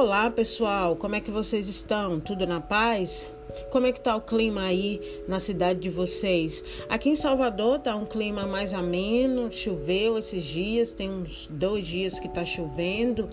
Olá 0.00 0.30
pessoal, 0.30 0.94
como 0.94 1.16
é 1.16 1.20
que 1.20 1.28
vocês 1.28 1.66
estão? 1.66 2.20
Tudo 2.20 2.46
na 2.46 2.60
paz? 2.60 3.26
Como 3.72 3.84
é 3.84 3.90
que 3.90 4.00
tá 4.00 4.14
o 4.14 4.20
clima 4.20 4.62
aí 4.62 5.24
na 5.26 5.40
cidade 5.40 5.80
de 5.80 5.90
vocês? 5.90 6.62
Aqui 6.88 7.08
em 7.08 7.16
Salvador 7.16 7.80
tá 7.80 7.96
um 7.96 8.04
clima 8.06 8.46
mais 8.46 8.72
ameno, 8.72 9.50
choveu 9.50 10.16
esses 10.16 10.44
dias, 10.44 10.94
tem 10.94 11.10
uns 11.10 11.48
dois 11.50 11.84
dias 11.84 12.20
que 12.20 12.28
tá 12.28 12.44
chovendo 12.44 13.28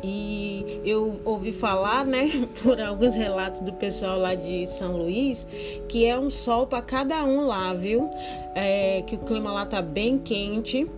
e 0.00 0.80
eu 0.84 1.20
ouvi 1.24 1.50
falar, 1.50 2.04
né, 2.06 2.30
por 2.62 2.80
alguns 2.80 3.16
relatos 3.16 3.62
do 3.62 3.72
pessoal 3.72 4.20
lá 4.20 4.36
de 4.36 4.68
São 4.68 4.98
Luís, 4.98 5.44
que 5.88 6.06
é 6.06 6.16
um 6.16 6.30
sol 6.30 6.68
para 6.68 6.80
cada 6.80 7.24
um 7.24 7.44
lá, 7.44 7.74
viu? 7.74 8.08
É, 8.54 9.02
que 9.02 9.16
o 9.16 9.18
clima 9.18 9.50
lá 9.50 9.66
tá 9.66 9.82
bem 9.82 10.16
quente, 10.16 10.88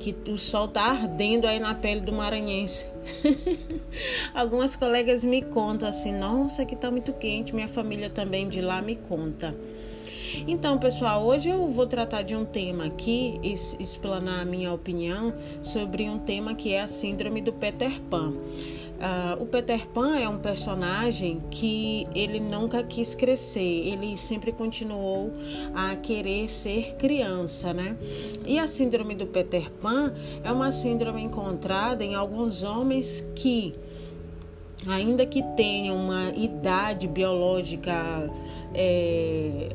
que 0.00 0.16
o 0.28 0.36
sol 0.36 0.66
tá 0.66 0.82
ardendo 0.82 1.46
aí 1.46 1.60
na 1.60 1.76
pele 1.76 2.00
do 2.00 2.12
maranhense. 2.12 2.92
Algumas 4.34 4.76
colegas 4.76 5.24
me 5.24 5.42
contam 5.42 5.88
assim: 5.88 6.12
nossa, 6.12 6.62
aqui 6.62 6.76
tá 6.76 6.90
muito 6.90 7.12
quente. 7.12 7.54
Minha 7.54 7.68
família 7.68 8.10
também 8.10 8.48
de 8.48 8.60
lá 8.60 8.80
me 8.82 8.96
conta. 8.96 9.54
Então, 10.48 10.78
pessoal, 10.78 11.24
hoje 11.24 11.48
eu 11.48 11.68
vou 11.68 11.86
tratar 11.86 12.22
de 12.22 12.34
um 12.34 12.44
tema 12.44 12.86
aqui, 12.86 13.38
explanar 13.78 14.40
a 14.40 14.44
minha 14.44 14.72
opinião 14.72 15.32
sobre 15.62 16.08
um 16.08 16.18
tema 16.18 16.54
que 16.54 16.72
é 16.72 16.82
a 16.82 16.88
Síndrome 16.88 17.40
do 17.40 17.52
Peter 17.52 18.00
Pan. 18.10 18.32
Uh, 18.94 19.42
o 19.42 19.46
Peter 19.46 19.86
Pan 19.88 20.16
é 20.16 20.28
um 20.28 20.38
personagem 20.38 21.42
que 21.50 22.06
ele 22.14 22.38
nunca 22.38 22.82
quis 22.82 23.14
crescer, 23.14 23.60
ele 23.60 24.16
sempre 24.16 24.52
continuou 24.52 25.32
a 25.74 25.96
querer 25.96 26.48
ser 26.48 26.94
criança, 26.94 27.74
né? 27.74 27.96
E 28.46 28.58
a 28.58 28.68
síndrome 28.68 29.14
do 29.14 29.26
Peter 29.26 29.70
Pan 29.70 30.14
é 30.42 30.50
uma 30.50 30.70
síndrome 30.70 31.22
encontrada 31.22 32.04
em 32.04 32.14
alguns 32.14 32.62
homens 32.62 33.26
que, 33.34 33.74
ainda 34.86 35.24
que 35.26 35.42
tenham 35.56 35.96
uma 35.96 36.30
idade 36.34 37.06
biológica 37.06 38.30
é, 38.74 39.68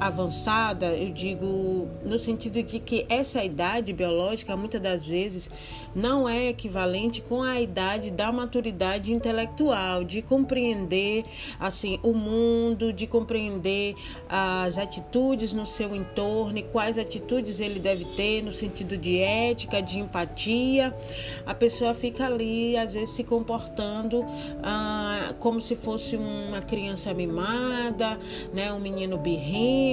avançada, 0.00 0.86
eu 0.86 1.10
digo 1.10 1.88
no 2.04 2.18
sentido 2.18 2.62
de 2.62 2.78
que 2.80 3.06
essa 3.08 3.42
idade 3.42 3.92
biológica 3.92 4.56
muitas 4.56 4.80
das 4.80 5.04
vezes 5.04 5.50
não 5.94 6.28
é 6.28 6.48
equivalente 6.48 7.22
com 7.22 7.42
a 7.42 7.60
idade 7.60 8.10
da 8.10 8.30
maturidade 8.30 9.12
intelectual, 9.12 10.04
de 10.04 10.20
compreender 10.20 11.24
assim 11.58 11.98
o 12.02 12.12
mundo, 12.12 12.92
de 12.92 13.06
compreender 13.06 13.94
as 14.28 14.76
atitudes 14.76 15.52
no 15.52 15.66
seu 15.66 15.94
entorno 15.94 16.58
e 16.58 16.62
quais 16.62 16.98
atitudes 16.98 17.60
ele 17.60 17.80
deve 17.80 18.04
ter 18.16 18.42
no 18.42 18.52
sentido 18.52 18.96
de 18.96 19.18
ética, 19.18 19.80
de 19.80 19.98
empatia. 19.98 20.94
A 21.46 21.54
pessoa 21.54 21.94
fica 21.94 22.26
ali 22.26 22.76
às 22.76 22.92
vezes 22.94 23.10
se 23.10 23.24
comportando 23.24 24.24
ah, 24.62 25.34
como 25.38 25.60
se 25.60 25.74
fosse 25.74 26.16
uma 26.16 26.60
criança 26.60 27.14
mimada, 27.14 28.18
né, 28.52 28.72
um 28.72 28.80
menino 28.80 29.16
birrinho 29.16 29.85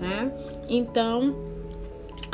né? 0.00 0.32
Então, 0.68 1.34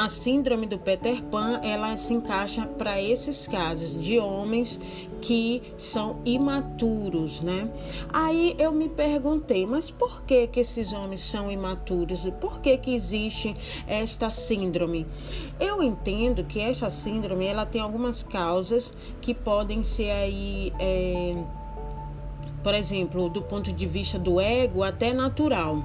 a 0.01 0.09
síndrome 0.09 0.67
do 0.67 0.79
Peter 0.79 1.23
Pan, 1.25 1.61
ela 1.63 1.95
se 1.99 2.15
encaixa 2.15 2.65
para 2.65 3.03
esses 3.03 3.47
casos 3.47 4.03
de 4.03 4.19
homens 4.19 4.81
que 5.21 5.61
são 5.77 6.21
imaturos, 6.25 7.43
né? 7.43 7.71
Aí 8.11 8.57
eu 8.59 8.73
me 8.73 8.89
perguntei, 8.89 9.67
mas 9.67 9.91
por 9.91 10.23
que 10.23 10.47
que 10.47 10.61
esses 10.61 10.95
homens 10.95 11.21
são 11.21 11.51
imaturos? 11.51 12.27
Por 12.41 12.61
que 12.61 12.79
que 12.79 12.95
existe 12.95 13.55
esta 13.87 14.31
síndrome? 14.31 15.07
Eu 15.61 15.83
entendo 15.83 16.45
que 16.45 16.61
essa 16.61 16.89
síndrome, 16.89 17.45
ela 17.45 17.67
tem 17.67 17.83
algumas 17.83 18.23
causas 18.23 18.95
que 19.21 19.35
podem 19.35 19.83
ser 19.83 20.11
aí 20.13 20.73
é, 20.81 21.37
por 22.63 22.73
exemplo, 22.75 23.29
do 23.29 23.43
ponto 23.43 23.71
de 23.71 23.87
vista 23.87 24.19
do 24.19 24.41
ego, 24.41 24.83
até 24.83 25.13
natural 25.13 25.85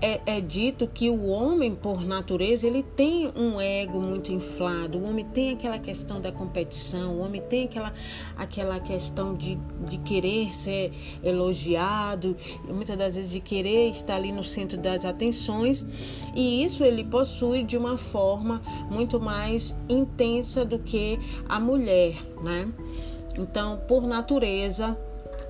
é, 0.00 0.20
é, 0.26 0.40
dito 0.40 0.86
que 0.86 1.10
o 1.10 1.26
homem, 1.26 1.74
por 1.74 2.04
natureza, 2.04 2.66
ele 2.66 2.82
tem 2.82 3.32
um 3.34 3.60
ego 3.60 4.00
muito 4.00 4.32
inflado. 4.32 4.98
O 4.98 5.08
homem 5.08 5.24
tem 5.24 5.52
aquela 5.52 5.78
questão 5.78 6.20
da 6.20 6.30
competição, 6.30 7.16
o 7.16 7.20
homem 7.20 7.42
tem 7.42 7.64
aquela, 7.64 7.92
aquela 8.36 8.80
questão 8.80 9.34
de, 9.34 9.56
de 9.88 9.98
querer 9.98 10.54
ser 10.54 10.92
elogiado, 11.22 12.36
muitas 12.68 12.96
das 12.96 13.16
vezes 13.16 13.32
de 13.32 13.40
querer 13.40 13.90
estar 13.90 14.16
ali 14.16 14.30
no 14.30 14.44
centro 14.44 14.78
das 14.78 15.04
atenções. 15.04 15.84
E 16.34 16.62
isso 16.62 16.84
ele 16.84 17.04
possui 17.04 17.64
de 17.64 17.76
uma 17.76 17.96
forma 17.96 18.62
muito 18.90 19.20
mais 19.20 19.76
intensa 19.88 20.64
do 20.64 20.78
que 20.78 21.18
a 21.48 21.58
mulher, 21.58 22.14
né? 22.42 22.72
Então, 23.36 23.80
por 23.86 24.02
natureza, 24.02 24.98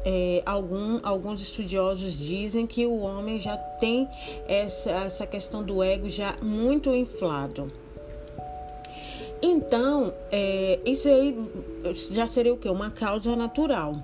é, 0.04 0.42
algum, 0.46 1.00
alguns 1.02 1.40
estudiosos 1.42 2.16
dizem 2.16 2.66
que 2.66 2.86
o 2.86 2.98
homem 3.00 3.38
já 3.38 3.56
tem 3.56 4.08
essa, 4.46 4.90
essa 4.90 5.26
questão 5.26 5.62
do 5.62 5.82
ego 5.82 6.08
já 6.08 6.36
muito 6.42 6.94
inflado. 6.94 7.70
Então, 9.40 10.12
é, 10.32 10.80
isso 10.84 11.08
aí 11.08 11.36
já 12.10 12.26
seria 12.26 12.52
o 12.52 12.56
que? 12.56 12.68
Uma 12.68 12.90
causa 12.90 13.36
natural. 13.36 13.94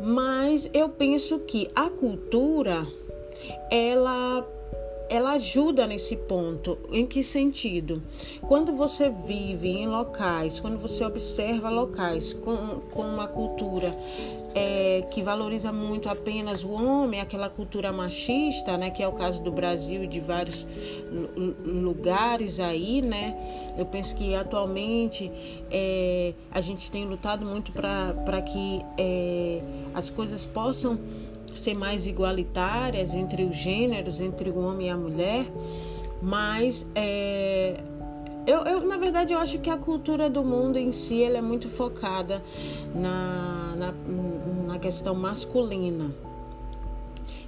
Mas 0.00 0.68
eu 0.72 0.88
penso 0.88 1.38
que 1.40 1.68
a 1.74 1.90
cultura, 1.90 2.86
ela 3.70 4.46
ela 5.14 5.32
ajuda 5.32 5.86
nesse 5.86 6.16
ponto. 6.16 6.78
Em 6.90 7.06
que 7.06 7.22
sentido? 7.22 8.02
Quando 8.42 8.72
você 8.72 9.08
vive 9.08 9.68
em 9.68 9.86
locais, 9.86 10.60
quando 10.60 10.78
você 10.78 11.04
observa 11.04 11.68
locais 11.70 12.32
com, 12.32 12.80
com 12.90 13.02
uma 13.02 13.28
cultura 13.28 13.96
é, 14.54 15.04
que 15.10 15.20
valoriza 15.20 15.72
muito 15.72 16.08
apenas 16.08 16.62
o 16.62 16.70
homem, 16.70 17.20
aquela 17.20 17.48
cultura 17.48 17.92
machista, 17.92 18.76
né, 18.76 18.90
que 18.90 19.02
é 19.02 19.08
o 19.08 19.12
caso 19.12 19.42
do 19.42 19.50
Brasil 19.50 20.04
e 20.04 20.06
de 20.06 20.20
vários 20.20 20.66
lugares 21.64 22.60
aí, 22.60 23.02
né? 23.02 23.36
Eu 23.76 23.84
penso 23.84 24.14
que 24.14 24.34
atualmente 24.34 25.30
é, 25.70 26.34
a 26.50 26.60
gente 26.60 26.90
tem 26.90 27.04
lutado 27.04 27.44
muito 27.44 27.72
para 27.72 28.42
que 28.42 28.80
é, 28.96 29.60
as 29.92 30.08
coisas 30.08 30.46
possam 30.46 30.98
ser 31.58 31.74
mais 31.74 32.06
igualitárias 32.06 33.14
entre 33.14 33.44
os 33.44 33.56
gêneros, 33.56 34.20
entre 34.20 34.50
o 34.50 34.58
homem 34.58 34.86
e 34.86 34.90
a 34.90 34.96
mulher, 34.96 35.46
mas 36.22 36.86
é, 36.94 37.80
eu, 38.46 38.58
eu, 38.64 38.80
na 38.86 38.98
verdade, 38.98 39.32
eu 39.32 39.38
acho 39.38 39.58
que 39.58 39.70
a 39.70 39.76
cultura 39.76 40.28
do 40.28 40.44
mundo 40.44 40.78
em 40.78 40.92
si 40.92 41.22
ela 41.22 41.38
é 41.38 41.42
muito 41.42 41.68
focada 41.68 42.42
na, 42.94 43.74
na, 43.76 43.94
na 44.66 44.78
questão 44.78 45.14
masculina. 45.14 46.10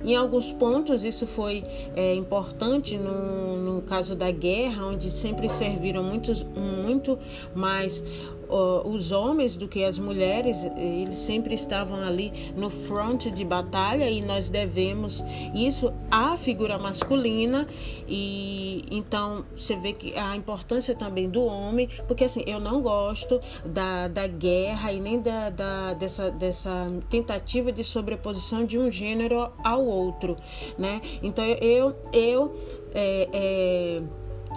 Em 0.03 0.15
alguns 0.15 0.53
pontos 0.53 1.05
isso 1.05 1.27
foi 1.27 1.65
é, 1.95 2.15
importante 2.15 2.97
no, 2.99 3.56
no 3.56 3.83
caso 3.83 4.15
da 4.15 4.31
guerra, 4.31 4.87
onde 4.87 5.11
sempre 5.11 5.49
serviram 5.49 6.03
muitos, 6.03 6.43
muito 6.45 7.19
mais 7.55 8.03
os 8.49 9.12
homens 9.12 9.57
do 9.57 9.69
que 9.69 9.83
as 9.84 9.99
mulheres, 9.99 10.65
eles 10.77 11.17
sempre 11.17 11.55
estavam 11.55 12.03
ali 12.03 12.53
no 12.57 12.71
front 12.71 13.27
de 13.27 13.45
batalha 13.45 14.09
e 14.11 14.23
nós 14.23 14.49
devemos 14.49 15.25
isso 15.55 15.93
à 16.11 16.37
figura 16.37 16.79
masculina 16.79 17.67
e 18.09 18.84
então 18.91 19.45
você 19.57 19.77
vê 19.77 19.93
que 19.93 20.17
a 20.17 20.37
importância 20.37 20.95
também 20.95 21.29
do 21.29 21.45
homem, 21.45 21.89
porque 22.07 22.25
assim, 22.25 22.43
eu 22.47 22.61
não 22.61 22.81
gosto 22.81 23.41
da, 23.65 24.09
da 24.09 24.27
guerra 24.27 24.93
e 24.93 25.01
nem 25.01 25.21
da, 25.21 25.51
da 25.51 25.95
dessa, 25.95 26.31
dessa 26.31 26.89
tentativa 27.09 27.73
de 27.73 27.83
sobreposição 27.83 28.65
de 28.65 28.78
um 28.78 28.91
gênero 28.91 29.51
ao 29.65 29.84
outro, 29.84 30.37
né? 30.78 31.01
Então 31.23 31.45
eu, 31.45 31.95
eu 32.13 32.55
é, 32.95 33.28
é, 33.33 34.03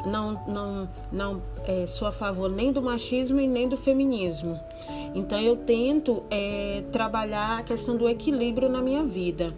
não, 0.06 0.46
não, 0.48 0.90
não 1.12 1.42
é, 1.68 1.86
sou 1.88 2.08
a 2.08 2.12
favor 2.12 2.50
nem 2.50 2.72
do 2.72 2.82
machismo 2.82 3.40
e 3.40 3.48
nem 3.48 3.68
do 3.68 3.78
feminismo. 3.78 4.60
Então 5.14 5.40
eu 5.40 5.56
tento 5.56 6.24
é, 6.30 6.84
trabalhar 6.92 7.60
a 7.60 7.64
questão 7.64 7.98
do 7.98 8.08
equilíbrio 8.08 8.70
na 8.70 8.82
minha 8.82 9.04
vida. 9.04 9.54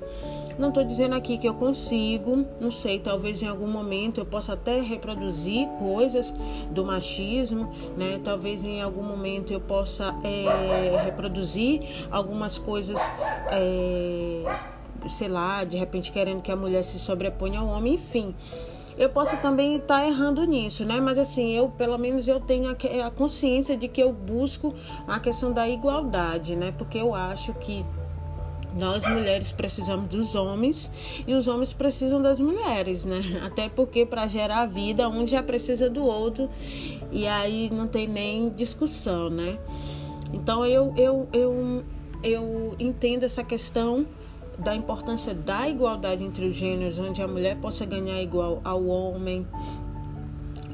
Não 0.60 0.70
estou 0.70 0.84
dizendo 0.84 1.16
aqui 1.16 1.38
que 1.38 1.48
eu 1.48 1.54
consigo, 1.54 2.46
não 2.60 2.70
sei, 2.70 3.00
talvez 3.00 3.42
em 3.42 3.48
algum 3.48 3.68
momento 3.68 4.20
eu 4.20 4.26
possa 4.26 4.54
até 4.54 4.80
reproduzir 4.80 5.68
coisas 5.80 6.34
do 6.70 6.86
machismo, 6.86 7.74
né? 7.98 8.20
Talvez 8.24 8.64
em 8.64 8.82
algum 8.82 9.02
momento 9.02 9.52
eu 9.52 9.60
possa 9.60 10.14
é, 10.24 11.04
reproduzir 11.04 11.82
algumas 12.12 12.58
coisas. 12.58 13.00
É, 13.52 14.44
sei 15.10 15.28
lá, 15.28 15.64
de 15.64 15.78
repente 15.78 16.12
querendo 16.12 16.44
que 16.44 16.52
a 16.52 16.56
mulher 16.56 16.84
se 16.84 17.00
sobreponha 17.00 17.60
ao 17.60 17.68
homem, 17.68 17.96
enfim 17.96 18.36
eu 19.02 19.10
posso 19.10 19.36
também 19.38 19.78
estar 19.78 20.02
tá 20.02 20.06
errando 20.06 20.44
nisso, 20.44 20.86
né? 20.86 21.00
Mas 21.02 21.18
assim, 21.18 21.50
eu 21.52 21.70
pelo 21.70 21.98
menos 21.98 22.28
eu 22.28 22.40
tenho 22.40 22.70
a, 22.70 23.08
a 23.08 23.10
consciência 23.10 23.76
de 23.76 23.88
que 23.88 24.00
eu 24.00 24.14
busco 24.14 24.76
a 25.08 25.20
questão 25.20 25.52
da 25.52 25.68
igualdade, 25.68 26.56
né? 26.56 26.72
Porque 26.78 27.00
eu 27.00 27.16
acho 27.16 27.52
que 27.56 27.84
nós 28.78 29.04
mulheres 29.08 29.52
precisamos 29.52 30.08
dos 30.08 30.36
homens 30.36 30.92
e 31.26 31.34
os 31.34 31.48
homens 31.48 31.74
precisam 31.74 32.22
das 32.22 32.40
mulheres, 32.40 33.04
né? 33.04 33.20
Até 33.44 33.68
porque 33.68 34.06
para 34.06 34.28
gerar 34.28 34.68
vida 34.68 35.10
um 35.10 35.28
já 35.28 35.42
precisa 35.42 35.90
do 35.90 36.06
outro 36.06 36.48
e 37.12 37.26
aí 37.26 37.72
não 37.72 37.88
tem 37.88 38.08
nem 38.08 38.52
discussão, 38.52 39.32
né? 39.32 39.58
Então 40.32 40.64
eu, 40.64 40.94
eu, 40.96 41.28
eu, 41.34 41.84
eu 42.24 42.76
entendo 42.80 43.24
essa 43.24 43.44
questão 43.44 44.06
da 44.64 44.76
importância 44.76 45.34
da 45.34 45.68
igualdade 45.68 46.24
entre 46.24 46.46
os 46.46 46.56
gêneros, 46.56 47.00
onde 47.00 47.22
a 47.22 47.28
mulher 47.28 47.58
possa 47.58 47.86
ganhar 47.86 48.22
igual 48.22 48.62
ao 48.64 48.86
homem, 48.86 49.46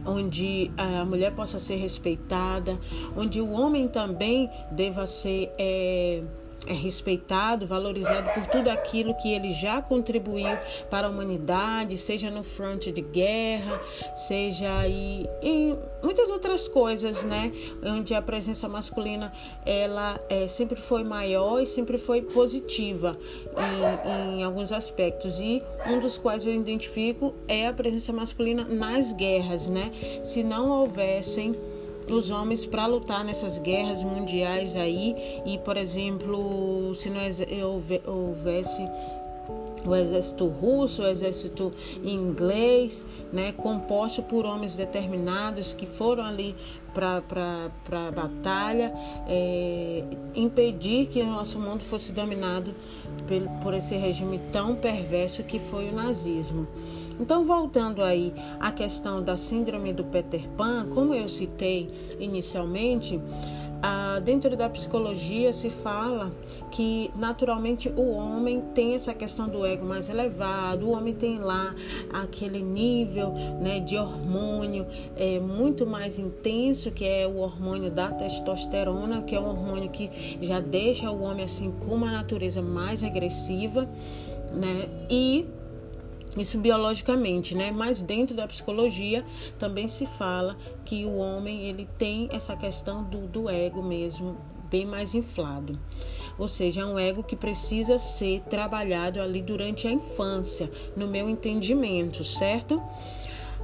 onde 0.06 0.72
a 0.78 1.04
mulher 1.06 1.34
possa 1.34 1.60
ser 1.60 1.76
respeitada, 1.76 2.78
onde 3.16 3.42
o 3.42 3.52
homem 3.52 3.88
também 3.88 4.50
deva 4.72 5.06
ser. 5.06 5.52
É, 5.58 6.22
é 6.68 6.74
respeitado, 6.74 7.66
valorizado 7.66 8.30
por 8.34 8.48
tudo 8.48 8.70
aquilo 8.70 9.16
que 9.16 9.32
ele 9.32 9.52
já 9.54 9.82
contribuiu 9.82 10.58
para 10.90 11.08
a 11.08 11.10
humanidade, 11.10 11.98
seja 11.98 12.30
no 12.30 12.44
fronte 12.44 12.92
de 12.92 13.02
guerra, 13.02 13.82
seja 14.16 14.78
aí 14.78 15.26
em 15.42 15.78
muitas 16.04 16.30
outras 16.30 16.68
coisas, 16.68 17.24
né? 17.24 17.52
Onde 17.84 18.14
a 18.14 18.22
presença 18.22 18.68
masculina 18.68 19.32
ela 19.66 20.20
é, 20.30 20.48
sempre 20.48 20.80
foi 20.80 21.04
maior 21.04 21.62
e 21.62 21.66
sempre 21.66 21.98
foi 21.98 22.22
positiva 22.22 23.18
em, 24.06 24.40
em 24.40 24.44
alguns 24.44 24.72
aspectos 24.72 25.40
e 25.40 25.64
um 25.88 26.00
dos 26.00 26.18
quais 26.18 26.46
eu 26.46 26.54
identifico 26.54 27.34
é 27.48 27.68
a 27.68 27.74
presença 27.74 28.12
masculina 28.12 28.64
nas 28.66 29.14
guerras, 29.14 29.68
né? 29.68 29.92
Se 30.24 30.44
não 30.44 30.70
houvessem 30.70 31.56
os 32.16 32.30
homens 32.32 32.66
para 32.66 32.86
lutar 32.86 33.24
nessas 33.24 33.60
guerras 33.60 34.04
mundiais 34.04 34.76
aí 34.76 35.42
e, 35.46 35.58
por 35.60 35.78
exemplo, 35.78 36.94
se 36.96 37.10
não 37.10 37.22
houvesse 38.06 38.84
o 39.86 39.96
exército 39.96 40.48
russo, 40.48 41.02
o 41.02 41.08
exército 41.08 41.74
inglês, 42.04 43.04
né, 43.32 43.54
composto 43.54 44.22
por 44.22 44.46
homens 44.46 44.76
determinados 44.76 45.74
que 45.74 45.86
foram 45.86 46.26
ali 46.26 46.56
para 46.94 47.22
a 47.92 48.12
batalha, 48.12 48.92
é, 49.28 50.04
impedir 50.36 51.08
que 51.08 51.22
o 51.22 51.26
nosso 51.26 51.60
mundo 51.60 51.84
fosse 51.84 52.12
dominado 52.12 52.74
por, 53.28 53.64
por 53.64 53.74
esse 53.74 53.96
regime 53.96 54.40
tão 54.52 54.76
perverso 54.76 55.44
que 55.44 55.60
foi 55.60 55.90
o 55.90 55.94
nazismo. 55.94 56.68
Então, 57.20 57.44
voltando 57.44 58.04
aí 58.04 58.34
à 58.60 58.72
questão 58.72 59.24
da 59.24 59.38
síndrome 59.38 59.92
do 59.92 60.04
Peter 60.04 60.48
Pan, 60.50 60.88
como 60.94 61.14
eu 61.14 61.28
citei 61.28 61.90
inicialmente, 62.20 63.20
ah, 63.82 64.20
dentro 64.24 64.56
da 64.58 64.68
psicologia 64.70 65.54
se 65.54 65.70
fala 65.70 66.32
que 66.72 67.12
naturalmente 67.16 67.90
o 67.90 68.12
homem 68.12 68.62
tem 68.74 68.96
essa 68.96 69.14
questão 69.14 69.48
do 69.48 69.66
ego 69.66 69.86
mais 69.86 70.10
elevado, 70.10 70.88
o 70.88 70.92
homem 70.92 71.14
tem 71.14 71.38
lá 71.38 71.76
aquele 72.12 72.62
nível 72.62 73.32
né, 73.62 73.80
de 73.80 73.96
hormônio 73.96 74.86
é, 75.16 75.40
muito 75.40 75.86
mais 75.86 76.18
intenso, 76.18 76.92
que 76.92 77.06
é 77.06 77.28
o 77.28 77.38
hormônio 77.38 77.92
da 77.92 78.12
testosterona, 78.12 79.22
que 79.22 79.36
é 79.36 79.40
um 79.40 79.48
hormônio 79.48 79.90
que 79.90 80.10
já 80.42 80.60
deixa 80.60 81.12
o 81.12 81.22
homem 81.22 81.46
assim 81.46 81.72
com 81.86 81.94
uma 81.94 82.12
natureza 82.12 82.62
mais 82.62 83.04
agressiva, 83.04 83.88
né? 84.54 84.90
E 85.10 85.46
isso 86.42 86.58
biologicamente, 86.58 87.56
né? 87.56 87.72
Mas 87.72 88.02
dentro 88.02 88.36
da 88.36 88.48
psicologia 88.48 89.26
também 89.58 89.88
se 89.88 90.06
fala 90.06 90.58
que 90.86 91.06
o 91.06 91.18
homem 91.18 91.68
ele 91.68 91.88
tem 91.98 92.30
essa 92.32 92.56
questão 92.56 93.04
do, 93.04 93.28
do 93.28 93.50
ego 93.50 93.82
mesmo 93.82 94.38
bem 94.70 94.86
mais 94.86 95.14
inflado. 95.14 95.80
Ou 96.38 96.48
seja, 96.48 96.82
é 96.82 96.86
um 96.86 97.00
ego 97.00 97.24
que 97.24 97.36
precisa 97.36 97.98
ser 97.98 98.42
trabalhado 98.50 99.20
ali 99.20 99.42
durante 99.42 99.88
a 99.88 99.92
infância, 99.92 100.70
no 100.96 101.08
meu 101.08 101.30
entendimento, 101.30 102.24
certo? 102.24 102.82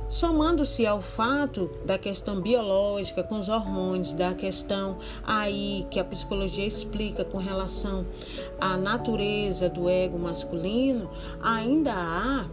Somando-se 0.09 0.85
ao 0.85 1.01
fato 1.01 1.71
da 1.85 1.97
questão 1.97 2.39
biológica 2.39 3.23
com 3.23 3.39
os 3.39 3.49
hormônios, 3.49 4.13
da 4.13 4.33
questão 4.33 4.97
aí 5.23 5.87
que 5.89 5.99
a 5.99 6.03
psicologia 6.03 6.65
explica 6.65 7.23
com 7.25 7.37
relação 7.37 8.05
à 8.59 8.77
natureza 8.77 9.69
do 9.69 9.89
ego 9.89 10.19
masculino, 10.19 11.09
ainda 11.41 11.93
há 11.93 12.45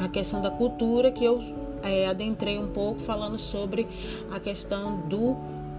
a 0.00 0.08
questão 0.08 0.40
da 0.42 0.50
cultura 0.50 1.10
que 1.10 1.24
eu 1.24 1.40
é, 1.82 2.08
adentrei 2.08 2.58
um 2.58 2.68
pouco 2.68 3.00
falando 3.00 3.38
sobre 3.38 3.86
a 4.30 4.40
questão 4.40 5.00
do 5.00 5.36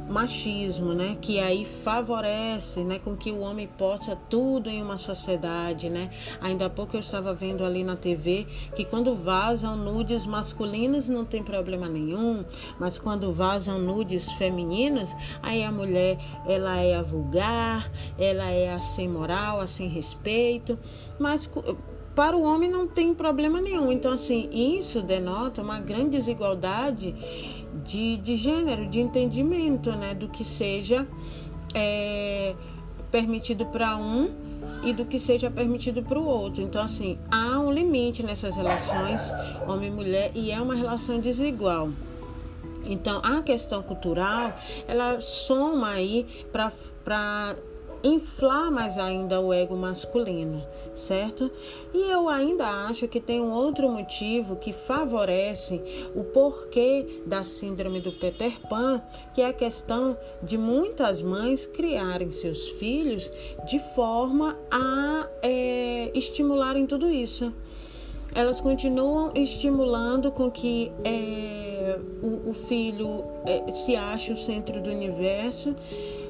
machismo, 0.08 0.94
né, 0.94 1.18
que 1.20 1.40
aí 1.40 1.66
favorece, 1.66 2.84
né, 2.84 3.00
com 3.00 3.16
que 3.16 3.32
o 3.32 3.40
homem 3.40 3.68
possa 3.68 4.16
tudo 4.30 4.70
em 4.70 4.82
uma 4.82 4.98
sociedade, 4.98 5.90
né? 5.90 6.12
Ainda 6.40 6.68
há 6.68 6.70
pouco 6.70 6.96
eu 6.96 7.00
estava 7.00 7.34
vendo 7.34 7.64
ali 7.64 7.84
na 7.84 7.96
TV 7.96 8.46
que 8.76 8.86
quando 8.86 9.16
vazam 9.16 9.76
nudes 9.76 10.26
masculinos 10.26 11.10
não 11.10 11.26
tem 11.26 11.44
problema 11.44 11.90
nenhum, 11.90 12.46
mas 12.80 13.00
quando 13.00 13.34
vazam 13.34 13.80
nudes 13.80 14.32
femininas, 14.34 15.16
aí 15.42 15.64
a 15.64 15.72
mulher 15.72 16.20
ela 16.46 16.78
é 16.78 16.96
a 16.96 17.02
vulgar, 17.02 17.92
ela 18.18 18.46
é 18.46 18.74
a 18.74 18.80
sem 18.80 19.10
moral, 19.10 19.60
a 19.60 19.68
sem 19.68 19.88
respeito, 19.88 20.78
mas 21.20 21.50
para 22.16 22.36
o 22.36 22.42
homem 22.44 22.70
não 22.70 22.88
tem 22.88 23.14
problema 23.14 23.60
nenhum. 23.60 23.92
Então, 23.92 24.14
assim, 24.14 24.50
isso 24.52 25.02
denota 25.02 25.62
uma 25.62 25.80
grande 25.80 26.12
desigualdade 26.12 27.14
de, 27.84 28.18
de 28.18 28.36
gênero, 28.36 28.88
de 28.88 29.02
entendimento, 29.02 29.92
né? 29.92 30.14
Do 30.14 30.30
que 30.30 30.44
seja 30.44 31.06
é, 31.74 32.56
permitido 33.12 33.66
para 33.66 33.98
um 33.98 34.32
e 34.84 34.94
do 34.94 35.06
que 35.06 35.20
seja 35.20 35.52
permitido 35.52 36.02
para 36.02 36.18
o 36.18 36.26
outro. 36.26 36.62
Então, 36.62 36.82
assim, 36.82 37.18
há 37.30 37.60
um 37.60 37.72
limite 37.72 38.24
nessas 38.24 38.56
relações 38.56 39.22
homem 39.68 39.92
mulher 39.92 40.32
e 40.34 40.52
é 40.52 40.62
uma 40.62 40.76
relação 40.76 41.20
desigual. 41.20 41.90
Então, 42.86 43.20
a 43.24 43.42
questão 43.42 43.82
cultural, 43.82 44.54
ela 44.88 45.20
soma 45.20 45.90
aí 45.90 46.26
para 46.54 47.56
inflar 48.06 48.72
mais 48.72 48.98
ainda 48.98 49.42
o 49.42 49.52
ego 49.52 49.76
masculino, 49.76 50.62
certo? 50.94 51.52
E 51.94 52.12
eu 52.12 52.30
ainda 52.30 52.88
acho 52.88 53.08
que 53.08 53.20
tem 53.20 53.42
um 53.42 53.52
outro 53.52 53.90
motivo 53.90 54.56
que 54.56 54.72
favorece 54.72 55.82
o 56.16 56.24
porquê 56.24 57.22
da 57.26 57.44
síndrome 57.44 58.00
do 58.00 58.12
Peter 58.12 58.60
Pan, 58.70 59.02
que 59.34 59.42
é 59.42 59.48
a 59.48 59.54
questão 59.54 60.16
de 60.44 60.58
muitas 60.58 61.22
mães 61.22 61.66
criarem 61.66 62.32
seus 62.32 62.70
filhos 62.70 63.32
de 63.66 63.80
forma 63.96 64.56
a 64.70 65.28
é, 65.42 66.12
estimularem 66.14 66.86
tudo 66.86 67.10
isso. 67.10 67.52
Elas 68.36 68.60
continuam 68.60 69.32
estimulando 69.34 70.30
com 70.30 70.52
que 70.52 70.92
é, 71.06 71.98
o, 72.22 72.50
o, 72.50 72.54
filho 72.54 73.24
é, 73.46 73.72
se 73.72 73.96
ache 73.96 74.34
o 74.34 74.38
centro 74.38 74.82
do 74.82 74.90
universo 74.90 75.74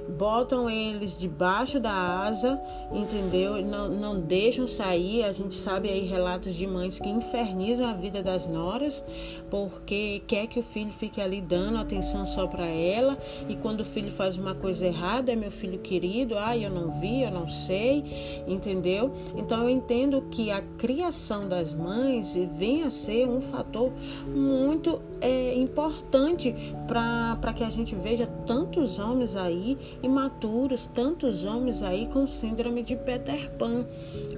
botam 0.09 0.69
eles 0.69 1.17
debaixo 1.17 1.79
da 1.79 1.91
asa, 1.91 2.59
entendeu? 2.91 3.63
Não, 3.65 3.89
não 3.89 4.19
deixam 4.19 4.67
sair. 4.67 5.23
A 5.23 5.31
gente 5.31 5.55
sabe 5.55 5.89
aí 5.89 6.05
relatos 6.05 6.53
de 6.53 6.67
mães 6.67 6.99
que 6.99 7.09
infernizam 7.09 7.87
a 7.87 7.93
vida 7.93 8.21
das 8.21 8.47
noras 8.47 9.03
porque 9.49 10.21
quer 10.27 10.47
que 10.47 10.59
o 10.59 10.63
filho 10.63 10.91
fique 10.91 11.21
ali 11.21 11.41
dando 11.41 11.77
atenção 11.77 12.25
só 12.25 12.47
para 12.47 12.65
ela 12.65 13.17
e 13.47 13.55
quando 13.55 13.81
o 13.81 13.85
filho 13.85 14.11
faz 14.11 14.37
uma 14.37 14.55
coisa 14.55 14.85
errada, 14.85 15.31
é 15.31 15.35
meu 15.35 15.51
filho 15.51 15.79
querido, 15.79 16.37
ah, 16.37 16.57
eu 16.57 16.69
não 16.69 16.99
vi, 16.99 17.21
eu 17.21 17.31
não 17.31 17.47
sei, 17.47 18.43
entendeu? 18.47 19.13
Então 19.35 19.63
eu 19.63 19.69
entendo 19.69 20.21
que 20.31 20.51
a 20.51 20.61
criação 20.77 21.47
das 21.47 21.73
mães 21.73 22.35
vem 22.57 22.83
a 22.83 22.89
ser 22.89 23.27
um 23.27 23.41
fator 23.41 23.91
muito 24.27 25.01
é, 25.21 25.55
importante 25.55 26.53
para 26.87 27.53
que 27.53 27.63
a 27.63 27.69
gente 27.69 27.95
veja 27.95 28.27
tantos 28.45 28.99
homens 28.99 29.35
aí 29.35 29.77
imaturos, 30.01 30.87
tantos 30.87 31.45
homens 31.45 31.81
aí 31.81 32.07
com 32.07 32.27
síndrome 32.27 32.83
de 32.83 32.95
Peter 32.95 33.51
Pan, 33.51 33.85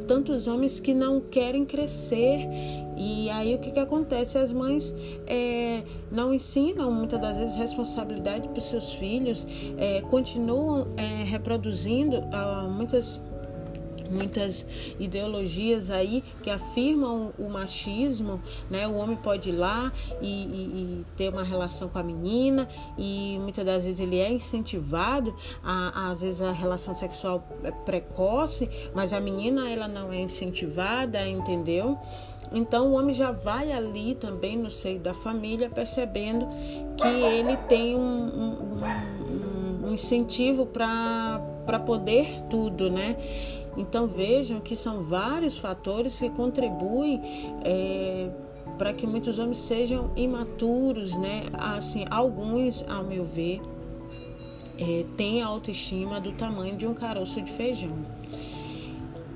tantos 0.07 0.47
homens 0.47 0.79
que 0.79 0.93
não 0.93 1.19
querem 1.19 1.65
crescer. 1.65 2.47
E 2.95 3.29
aí 3.29 3.53
o 3.53 3.59
que, 3.59 3.71
que 3.71 3.79
acontece? 3.79 4.37
As 4.37 4.51
mães 4.51 4.93
é, 5.27 5.83
não 6.11 6.33
ensinam 6.33 6.91
muitas 6.91 7.19
das 7.19 7.37
vezes 7.37 7.55
responsabilidade 7.55 8.47
para 8.47 8.59
os 8.59 8.65
seus 8.65 8.93
filhos, 8.93 9.45
é, 9.77 10.01
continuam 10.01 10.87
é, 10.97 11.23
reproduzindo 11.23 12.23
ah, 12.31 12.67
muitas 12.69 13.21
muitas 14.09 14.65
ideologias 14.99 15.89
aí 15.89 16.23
que 16.41 16.49
afirmam 16.49 17.33
o 17.37 17.49
machismo, 17.49 18.41
né? 18.69 18.87
O 18.87 18.95
homem 18.95 19.15
pode 19.17 19.49
ir 19.49 19.53
lá 19.53 19.91
e, 20.21 20.25
e, 20.25 20.31
e, 20.31 21.05
ter 21.15 21.29
uma 21.29 21.43
relação 21.43 21.89
com 21.89 21.99
a 21.99 22.03
menina 22.03 22.67
e 22.97 23.37
muitas 23.41 23.65
das 23.65 23.83
vezes 23.83 23.99
ele 23.99 24.17
é 24.17 24.31
incentivado 24.31 25.35
a, 25.63 26.09
às 26.11 26.21
vezes 26.21 26.41
a 26.41 26.51
relação 26.51 26.93
sexual 26.93 27.43
é 27.63 27.71
precoce, 27.71 28.69
mas 28.93 29.13
a 29.13 29.19
menina 29.19 29.69
ela 29.69 29.87
não 29.87 30.11
é 30.11 30.21
incentivada, 30.21 31.27
entendeu? 31.27 31.97
Então 32.51 32.87
o 32.87 32.93
homem 32.93 33.13
já 33.13 33.31
vai 33.31 33.71
ali 33.71 34.15
também 34.15 34.57
no 34.57 34.71
seio 34.71 34.99
da 34.99 35.13
família 35.13 35.69
percebendo 35.69 36.47
que 36.95 37.07
ele 37.07 37.57
tem 37.57 37.95
um, 37.95 37.99
um, 37.99 39.83
um, 39.83 39.87
um 39.87 39.93
incentivo 39.93 40.65
para 40.65 41.79
poder 41.85 42.41
tudo, 42.49 42.89
né? 42.89 43.17
Então 43.77 44.07
vejam 44.07 44.59
que 44.59 44.75
são 44.75 45.03
vários 45.03 45.57
fatores 45.57 46.17
que 46.17 46.29
contribuem 46.29 47.21
é, 47.63 48.29
para 48.77 48.91
que 48.91 49.05
muitos 49.05 49.37
homens 49.37 49.59
sejam 49.59 50.11
imaturos, 50.15 51.15
né? 51.15 51.43
Assim, 51.53 52.05
alguns, 52.09 52.83
ao 52.89 53.03
meu 53.03 53.23
ver, 53.23 53.61
é, 54.79 55.05
tem 55.15 55.41
a 55.41 55.47
autoestima 55.47 56.19
do 56.19 56.31
tamanho 56.31 56.75
de 56.75 56.87
um 56.87 56.93
caroço 56.93 57.41
de 57.41 57.51
feijão. 57.51 58.16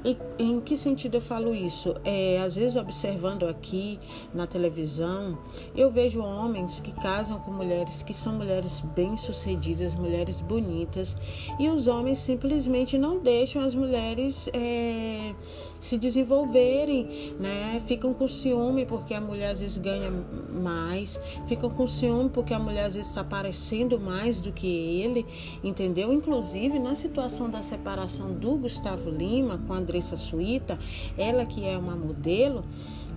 E, 0.04 0.18
em 0.40 0.60
que 0.60 0.76
sentido 0.76 1.18
eu 1.18 1.22
falo 1.22 1.54
isso? 1.54 1.94
É, 2.04 2.42
às 2.42 2.56
vezes, 2.56 2.76
observando 2.76 3.48
aqui 3.48 4.00
na 4.34 4.48
televisão, 4.48 5.38
eu 5.76 5.92
vejo 5.92 6.22
homens 6.22 6.80
que 6.80 6.92
casam 6.92 7.40
com 7.40 7.52
mulheres 7.52 8.02
que 8.02 8.14
são 8.14 8.34
mulheres 8.34 8.82
bem-sucedidas, 8.96 9.94
mulheres 9.94 10.42
bonitas, 10.42 11.16
e 11.60 11.70
os 11.70 11.88
homens 11.88 12.20
simplesmente 12.20 12.98
não 12.98 13.20
deixam 13.20 13.64
as 13.64 13.76
mulheres. 13.76 14.50
É, 14.54 15.34
se 15.82 15.98
desenvolverem, 15.98 17.34
né? 17.40 17.82
Ficam 17.88 18.14
com 18.14 18.28
ciúme 18.28 18.86
porque 18.86 19.14
a 19.16 19.20
mulher 19.20 19.52
às 19.52 19.60
vezes 19.60 19.78
ganha 19.80 20.12
mais, 20.54 21.20
ficam 21.48 21.70
com 21.70 21.88
ciúme 21.88 22.30
porque 22.30 22.54
a 22.54 22.60
mulher 22.60 22.86
às 22.86 22.94
vezes 22.94 23.10
está 23.10 23.24
parecendo 23.24 24.00
mais 24.00 24.40
do 24.40 24.52
que 24.52 24.68
ele, 24.68 25.26
entendeu? 25.64 26.14
Inclusive 26.14 26.78
na 26.78 26.96
situação 26.96 27.50
da 27.50 27.64
separação 27.64 28.32
do 28.32 28.56
Gustavo 28.58 29.10
Lima 29.10 29.60
com 29.66 29.74
a 29.74 29.78
Andressa 29.78 30.16
Suíta, 30.16 30.78
ela 31.18 31.46
que 31.46 31.66
é 31.66 31.76
uma 31.76 31.96
modelo, 31.96 32.64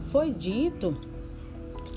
foi 0.07 0.33
dito 0.33 0.97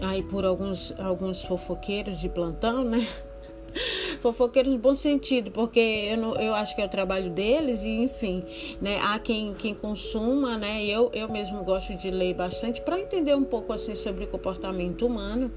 aí 0.02 0.22
por 0.22 0.46
alguns 0.46 0.94
alguns 1.00 1.44
fofoqueiros 1.44 2.20
de 2.20 2.28
plantão, 2.28 2.84
né? 2.84 3.08
fofoqueiros 4.22 4.72
no 4.72 4.78
bom 4.78 4.96
sentido, 4.96 5.52
porque 5.52 5.80
eu, 5.80 6.18
não, 6.18 6.36
eu 6.36 6.54
acho 6.56 6.76
que 6.76 6.82
é 6.82 6.86
o 6.86 6.90
trabalho 6.90 7.30
deles 7.30 7.84
e, 7.84 7.90
enfim, 7.90 8.44
né, 8.82 9.00
há 9.04 9.18
quem, 9.20 9.54
quem 9.54 9.74
consuma, 9.74 10.58
né, 10.58 10.84
eu, 10.86 11.10
eu 11.14 11.30
mesmo 11.30 11.64
gosto 11.64 11.96
de 11.96 12.10
ler 12.10 12.34
bastante 12.34 12.82
para 12.82 13.00
entender 13.00 13.36
um 13.36 13.44
pouco 13.44 13.74
assim 13.74 13.96
sobre 13.96 14.26
comportamento 14.28 15.06
humano. 15.06 15.52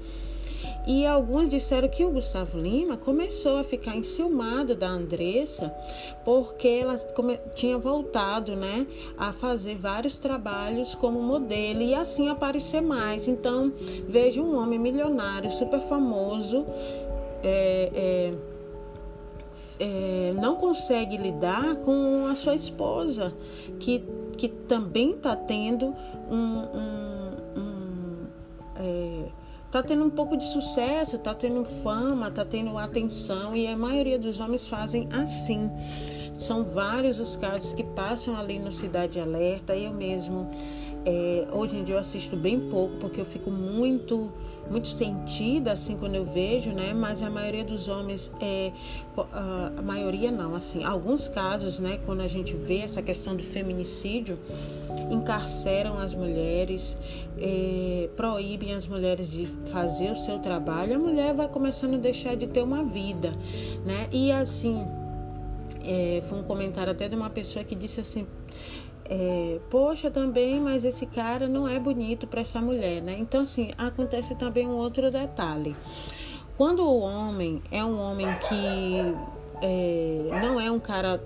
E 0.85 1.05
alguns 1.05 1.49
disseram 1.49 1.87
que 1.87 2.03
o 2.03 2.11
Gustavo 2.11 2.59
Lima 2.59 2.97
começou 2.97 3.57
a 3.57 3.63
ficar 3.63 3.95
enciumado 3.95 4.75
da 4.75 4.87
Andressa 4.87 5.73
porque 6.25 6.67
ela 6.67 6.97
tinha 7.55 7.77
voltado 7.77 8.55
né, 8.55 8.87
a 9.17 9.31
fazer 9.31 9.75
vários 9.75 10.17
trabalhos 10.17 10.95
como 10.95 11.21
modelo 11.21 11.81
e 11.81 11.93
assim 11.93 12.29
aparecer 12.29 12.81
mais. 12.81 13.27
Então, 13.27 13.71
veja 14.07 14.41
um 14.41 14.57
homem 14.57 14.79
milionário, 14.79 15.51
super 15.51 15.79
famoso, 15.81 16.65
é, 17.43 17.91
é, 17.93 18.33
é, 19.81 20.31
não 20.39 20.57
consegue 20.57 21.17
lidar 21.17 21.77
com 21.77 22.27
a 22.27 22.35
sua 22.35 22.53
esposa, 22.53 23.33
que, 23.79 24.03
que 24.37 24.47
também 24.47 25.11
está 25.11 25.35
tendo 25.35 25.95
um. 26.29 26.35
um, 26.35 27.59
um 27.59 28.27
é, 28.75 29.23
tá 29.71 29.81
tendo 29.81 30.03
um 30.03 30.09
pouco 30.09 30.37
de 30.37 30.43
sucesso, 30.43 31.17
tá 31.17 31.33
tendo 31.33 31.65
fama, 31.65 32.29
tá 32.29 32.45
tendo 32.45 32.77
atenção 32.77 33.55
e 33.55 33.65
a 33.67 33.75
maioria 33.75 34.19
dos 34.19 34.39
homens 34.39 34.67
fazem 34.67 35.09
assim. 35.11 35.71
São 36.33 36.63
vários 36.63 37.19
os 37.19 37.35
casos 37.35 37.73
que 37.73 37.83
passam 37.83 38.35
ali 38.35 38.59
no 38.59 38.71
Cidade 38.71 39.19
Alerta. 39.19 39.75
Eu 39.75 39.91
mesmo, 39.91 40.47
é, 41.05 41.47
hoje 41.51 41.77
em 41.77 41.83
dia 41.83 41.95
eu 41.95 41.99
assisto 41.99 42.35
bem 42.35 42.59
pouco 42.59 42.95
porque 42.97 43.19
eu 43.19 43.25
fico 43.25 43.49
muito 43.49 44.31
muito 44.69 44.87
sentida 44.87 45.73
assim 45.73 45.97
quando 45.97 46.15
eu 46.15 46.23
vejo, 46.23 46.71
né? 46.71 46.93
Mas 46.93 47.21
a 47.21 47.29
maioria 47.29 47.63
dos 47.63 47.87
homens 47.89 48.31
é 48.39 48.71
a 49.77 49.81
maioria 49.81 50.31
não, 50.31 50.55
assim, 50.55 50.83
alguns 50.83 51.27
casos, 51.27 51.79
né, 51.79 51.99
quando 52.05 52.21
a 52.21 52.27
gente 52.27 52.53
vê 52.53 52.77
essa 52.77 53.01
questão 53.01 53.35
do 53.35 53.43
feminicídio, 53.43 54.39
encarceram 55.11 55.97
as 55.97 56.15
mulheres, 56.15 56.97
é, 57.37 58.09
proíbem 58.15 58.73
as 58.73 58.87
mulheres 58.87 59.29
de 59.29 59.47
fazer 59.71 60.11
o 60.11 60.15
seu 60.15 60.39
trabalho, 60.39 60.95
a 60.95 60.99
mulher 60.99 61.33
vai 61.33 61.49
começando 61.49 61.95
a 61.95 61.97
deixar 61.97 62.35
de 62.35 62.47
ter 62.47 62.61
uma 62.61 62.83
vida, 62.83 63.33
né? 63.85 64.07
E 64.11 64.31
assim, 64.31 64.87
é, 65.83 66.21
foi 66.29 66.39
um 66.39 66.43
comentário 66.43 66.91
até 66.91 67.09
de 67.09 67.15
uma 67.15 67.29
pessoa 67.29 67.65
que 67.65 67.75
disse 67.75 67.99
assim: 67.99 68.25
é, 69.13 69.59
poxa, 69.69 70.09
também, 70.09 70.57
mas 70.57 70.85
esse 70.85 71.05
cara 71.05 71.45
não 71.45 71.67
é 71.67 71.77
bonito 71.77 72.25
para 72.25 72.39
essa 72.39 72.61
mulher, 72.61 73.01
né? 73.01 73.17
Então, 73.19 73.41
assim, 73.41 73.73
acontece 73.77 74.35
também 74.35 74.65
um 74.65 74.77
outro 74.77 75.11
detalhe. 75.11 75.75
Quando 76.57 76.81
o 76.81 76.99
homem 77.01 77.61
é 77.69 77.83
um 77.83 77.99
homem 77.99 78.27
que 78.47 79.13
é, 79.61 80.39
não 80.41 80.57
é 80.57 80.71
um 80.71 80.79
cara 80.79 81.21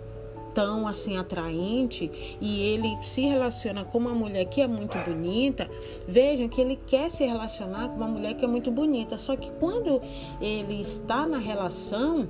tão 0.55 0.87
assim 0.87 1.17
atraente 1.17 2.09
e 2.39 2.61
ele 2.61 2.97
se 3.03 3.21
relaciona 3.21 3.83
com 3.83 3.97
uma 3.97 4.13
mulher 4.15 4.45
que 4.45 4.61
é 4.61 4.67
muito 4.67 4.97
bonita, 4.99 5.69
vejam 6.07 6.47
que 6.47 6.61
ele 6.61 6.79
quer 6.87 7.11
se 7.11 7.25
relacionar 7.25 7.89
com 7.89 7.97
uma 7.97 8.07
mulher 8.07 8.33
que 8.35 8.45
é 8.45 8.47
muito 8.47 8.71
bonita. 8.71 9.17
Só 9.17 9.35
que 9.35 9.51
quando 9.51 10.01
ele 10.41 10.79
está 10.79 11.27
na 11.27 11.37
relação, 11.37 12.29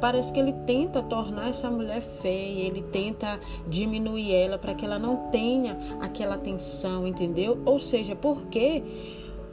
parece 0.00 0.32
que 0.32 0.40
ele 0.40 0.54
tenta 0.66 1.02
tornar 1.02 1.50
essa 1.50 1.70
mulher 1.70 2.00
feia, 2.00 2.66
ele 2.66 2.82
tenta 2.82 3.38
diminuir 3.68 4.34
ela 4.34 4.58
para 4.58 4.74
que 4.74 4.84
ela 4.84 4.98
não 4.98 5.30
tenha 5.30 5.78
aquela 6.00 6.36
atenção, 6.36 7.06
entendeu? 7.06 7.60
Ou 7.66 7.78
seja, 7.78 8.16
porque 8.16 8.82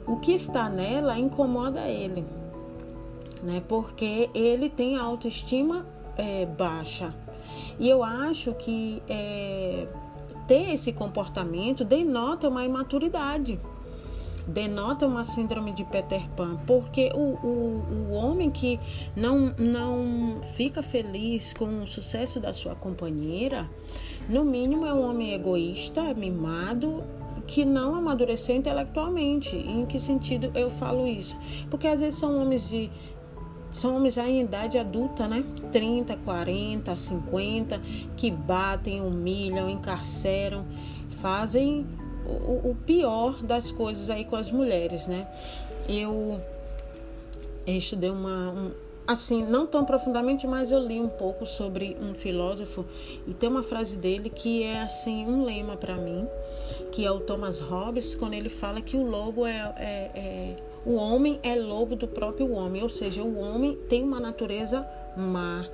o 0.06 0.16
que 0.16 0.32
está 0.32 0.70
nela 0.70 1.18
incomoda 1.18 1.86
ele, 1.86 2.24
né? 3.42 3.62
Porque 3.68 4.30
ele 4.32 4.70
tem 4.70 4.96
a 4.96 5.02
autoestima 5.02 5.84
é, 6.16 6.46
baixa. 6.46 7.14
E 7.78 7.88
eu 7.88 8.02
acho 8.02 8.52
que 8.54 9.02
é, 9.08 9.86
ter 10.46 10.72
esse 10.72 10.92
comportamento 10.92 11.84
denota 11.84 12.48
uma 12.48 12.64
imaturidade, 12.64 13.60
denota 14.46 15.06
uma 15.06 15.24
síndrome 15.24 15.72
de 15.72 15.84
Peter 15.84 16.28
Pan, 16.30 16.56
porque 16.66 17.10
o, 17.14 17.36
o, 17.46 17.84
o 18.08 18.12
homem 18.12 18.50
que 18.50 18.80
não, 19.14 19.54
não 19.58 20.40
fica 20.54 20.82
feliz 20.82 21.52
com 21.52 21.82
o 21.82 21.86
sucesso 21.86 22.40
da 22.40 22.52
sua 22.52 22.74
companheira, 22.74 23.68
no 24.28 24.44
mínimo 24.44 24.86
é 24.86 24.92
um 24.92 25.08
homem 25.08 25.34
egoísta, 25.34 26.14
mimado 26.14 27.04
que 27.46 27.64
não 27.64 27.94
amadureceu 27.94 28.54
intelectualmente. 28.54 29.56
Em 29.56 29.86
que 29.86 29.98
sentido 29.98 30.50
eu 30.54 30.70
falo 30.70 31.06
isso? 31.06 31.36
Porque 31.70 31.88
às 31.88 31.98
vezes 31.98 32.18
são 32.18 32.40
homens 32.40 32.68
de 32.68 32.90
são 33.70 33.96
homens 33.96 34.14
já 34.14 34.26
em 34.26 34.42
idade 34.42 34.78
adulta, 34.78 35.28
né? 35.28 35.44
30, 35.72 36.16
40, 36.16 36.96
50, 36.96 37.80
que 38.16 38.30
batem, 38.30 39.00
humilham, 39.00 39.68
encarceram, 39.68 40.64
fazem 41.20 41.86
o, 42.26 42.70
o 42.70 42.76
pior 42.86 43.42
das 43.42 43.70
coisas 43.70 44.08
aí 44.10 44.24
com 44.24 44.36
as 44.36 44.50
mulheres, 44.50 45.06
né? 45.06 45.26
Eu, 45.88 46.40
eu 47.66 47.74
estudei 47.76 48.10
uma. 48.10 48.50
Um, 48.50 48.70
assim, 49.06 49.44
não 49.44 49.66
tão 49.66 49.84
profundamente, 49.84 50.46
mas 50.46 50.70
eu 50.70 50.78
li 50.78 51.00
um 51.00 51.08
pouco 51.08 51.46
sobre 51.46 51.96
um 52.00 52.14
filósofo 52.14 52.84
e 53.26 53.32
tem 53.32 53.48
uma 53.48 53.62
frase 53.62 53.96
dele 53.96 54.28
que 54.28 54.62
é 54.62 54.82
assim 54.82 55.26
um 55.26 55.44
lema 55.44 55.76
para 55.76 55.96
mim, 55.96 56.28
que 56.92 57.06
é 57.06 57.10
o 57.10 57.20
Thomas 57.20 57.58
Hobbes, 57.58 58.14
quando 58.14 58.34
ele 58.34 58.50
fala 58.50 58.82
que 58.82 58.96
o 58.96 59.02
lobo 59.02 59.46
é, 59.46 59.72
é, 59.76 60.10
é 60.14 60.56
o 60.84 60.94
homem 60.94 61.38
é 61.42 61.54
lobo 61.54 61.96
do 61.96 62.08
próprio 62.08 62.52
homem, 62.52 62.82
ou 62.82 62.88
seja, 62.88 63.22
o 63.22 63.38
homem 63.38 63.76
tem 63.88 64.02
uma 64.02 64.20
natureza 64.20 64.86
má. 65.16 65.64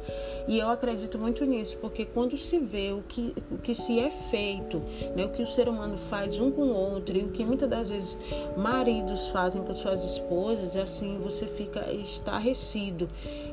E 0.49 0.59
eu 0.59 0.69
acredito 0.69 1.19
muito 1.19 1.45
nisso, 1.45 1.77
porque 1.81 2.05
quando 2.05 2.37
se 2.37 2.59
vê 2.59 2.93
o 2.93 3.03
que, 3.03 3.35
o 3.51 3.59
que 3.59 3.75
se 3.75 3.99
é 3.99 4.11
feito, 4.11 4.79
né, 5.15 5.25
o 5.25 5.29
que 5.31 5.43
o 5.43 5.47
ser 5.47 5.69
humano 5.69 5.97
faz 5.97 6.39
um 6.39 6.51
com 6.51 6.63
o 6.63 6.75
outro, 6.75 7.17
e 7.17 7.23
o 7.23 7.31
que 7.31 7.45
muitas 7.45 7.69
das 7.69 7.89
vezes 7.89 8.17
maridos 8.57 9.29
fazem 9.29 9.63
com 9.63 9.75
suas 9.75 10.05
esposas, 10.05 10.77
assim, 10.77 11.19
você 11.23 11.47
fica 11.47 11.91
estarrecido. 11.93 13.09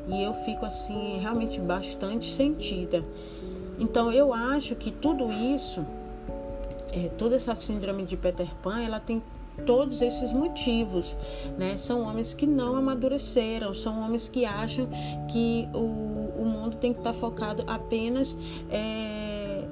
E 0.08 0.24
eu 0.24 0.34
fico 0.34 0.66
assim, 0.66 1.18
realmente 1.20 1.60
bastante 1.60 2.26
sentida. 2.26 3.04
Então 3.80 4.12
eu 4.12 4.34
acho 4.34 4.76
que 4.76 4.92
tudo 4.92 5.32
isso, 5.32 5.86
é, 6.92 7.10
toda 7.18 7.36
essa 7.36 7.56
síndrome 7.56 8.04
de 8.04 8.18
Peter 8.18 8.48
Pan, 8.62 8.82
ela 8.82 9.00
tem 9.00 9.24
todos 9.66 10.02
esses 10.02 10.32
motivos, 10.32 11.16
né? 11.58 11.78
São 11.78 12.02
homens 12.02 12.34
que 12.34 12.46
não 12.46 12.76
amadureceram, 12.76 13.74
são 13.74 14.04
homens 14.04 14.28
que 14.30 14.46
acham 14.46 14.88
que 15.30 15.68
o, 15.74 16.42
o 16.42 16.46
mundo 16.46 16.78
tem 16.78 16.94
que 16.94 17.00
estar 17.00 17.14
focado 17.14 17.64
apenas 17.68 18.38
é, 18.70 19.64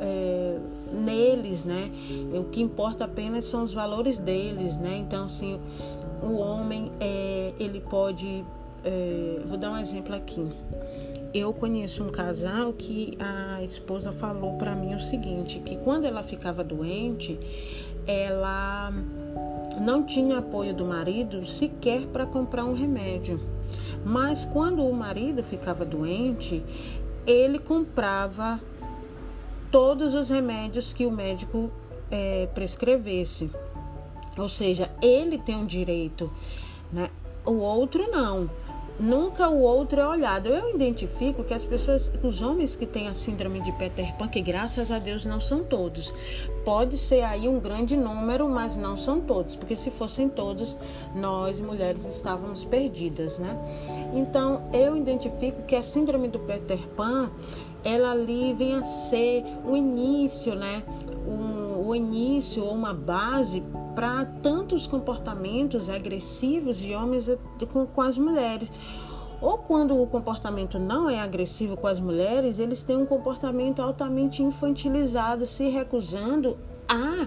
é, 0.00 0.58
neles, 0.92 1.64
né? 1.64 1.90
O 2.34 2.44
que 2.44 2.60
importa 2.60 3.04
apenas 3.04 3.44
são 3.44 3.64
os 3.64 3.72
valores 3.72 4.18
deles, 4.18 4.76
né? 4.76 4.98
Então, 4.98 5.26
assim, 5.26 5.60
o 6.22 6.36
homem, 6.36 6.90
é, 7.00 7.52
ele 7.58 7.80
pode... 7.80 8.44
É, 8.82 9.42
vou 9.44 9.58
dar 9.58 9.72
um 9.72 9.76
exemplo 9.76 10.14
aqui 10.14 10.48
eu 11.32 11.52
conheço 11.52 12.02
um 12.02 12.08
casal 12.08 12.72
que 12.72 13.16
a 13.18 13.62
esposa 13.62 14.10
falou 14.10 14.56
para 14.56 14.74
mim 14.74 14.94
o 14.94 15.00
seguinte, 15.00 15.60
que 15.60 15.76
quando 15.76 16.04
ela 16.04 16.22
ficava 16.22 16.64
doente, 16.64 17.38
ela 18.06 18.92
não 19.78 20.02
tinha 20.04 20.38
apoio 20.38 20.74
do 20.74 20.84
marido 20.84 21.44
sequer 21.46 22.06
para 22.06 22.26
comprar 22.26 22.64
um 22.64 22.74
remédio. 22.74 23.40
Mas 24.04 24.44
quando 24.44 24.84
o 24.84 24.92
marido 24.92 25.42
ficava 25.42 25.84
doente, 25.84 26.62
ele 27.26 27.58
comprava 27.58 28.60
todos 29.70 30.14
os 30.14 30.30
remédios 30.30 30.92
que 30.92 31.06
o 31.06 31.10
médico 31.10 31.70
é, 32.10 32.48
prescrevesse. 32.54 33.50
Ou 34.36 34.48
seja, 34.48 34.90
ele 35.02 35.38
tem 35.38 35.56
um 35.56 35.66
direito, 35.66 36.30
né? 36.92 37.10
o 37.44 37.52
outro 37.52 38.10
não. 38.10 38.50
Nunca 39.00 39.48
o 39.48 39.60
outro 39.60 40.00
é 40.00 40.06
olhado. 40.06 40.48
Eu 40.48 40.74
identifico 40.74 41.42
que 41.42 41.54
as 41.54 41.64
pessoas, 41.64 42.12
os 42.22 42.42
homens 42.42 42.76
que 42.76 42.86
têm 42.86 43.08
a 43.08 43.14
síndrome 43.14 43.60
de 43.60 43.72
Peter 43.72 44.14
Pan, 44.16 44.28
que 44.28 44.40
graças 44.40 44.90
a 44.90 44.98
Deus 44.98 45.24
não 45.24 45.40
são 45.40 45.64
todos, 45.64 46.12
pode 46.64 46.98
ser 46.98 47.22
aí 47.22 47.48
um 47.48 47.58
grande 47.58 47.96
número, 47.96 48.48
mas 48.48 48.76
não 48.76 48.96
são 48.96 49.20
todos, 49.20 49.56
porque 49.56 49.74
se 49.74 49.90
fossem 49.90 50.28
todos, 50.28 50.76
nós 51.14 51.58
mulheres 51.58 52.04
estávamos 52.04 52.64
perdidas, 52.64 53.38
né? 53.38 53.58
Então, 54.14 54.62
eu 54.72 54.96
identifico 54.96 55.62
que 55.62 55.74
a 55.74 55.82
síndrome 55.82 56.28
do 56.28 56.38
Peter 56.38 56.86
Pan, 56.88 57.30
ela 57.82 58.10
ali 58.10 58.52
vem 58.52 58.74
a 58.74 58.82
ser 58.82 59.44
o 59.64 59.74
início, 59.76 60.54
né? 60.54 60.82
Um, 61.26 61.88
o 61.88 61.94
início 61.94 62.64
ou 62.64 62.74
uma 62.74 62.92
base 62.92 63.62
para 63.94 64.24
tantos 64.24 64.86
comportamentos 64.86 65.90
agressivos 65.90 66.76
de 66.76 66.94
homens 66.94 67.30
com, 67.72 67.86
com 67.86 68.00
as 68.02 68.16
mulheres. 68.16 68.72
Ou 69.40 69.56
quando 69.56 70.00
o 70.00 70.06
comportamento 70.06 70.78
não 70.78 71.08
é 71.08 71.18
agressivo 71.18 71.76
com 71.76 71.86
as 71.86 71.98
mulheres, 71.98 72.58
eles 72.58 72.82
têm 72.82 72.96
um 72.96 73.06
comportamento 73.06 73.80
altamente 73.80 74.42
infantilizado, 74.42 75.46
se 75.46 75.68
recusando 75.68 76.58
a, 76.86 77.26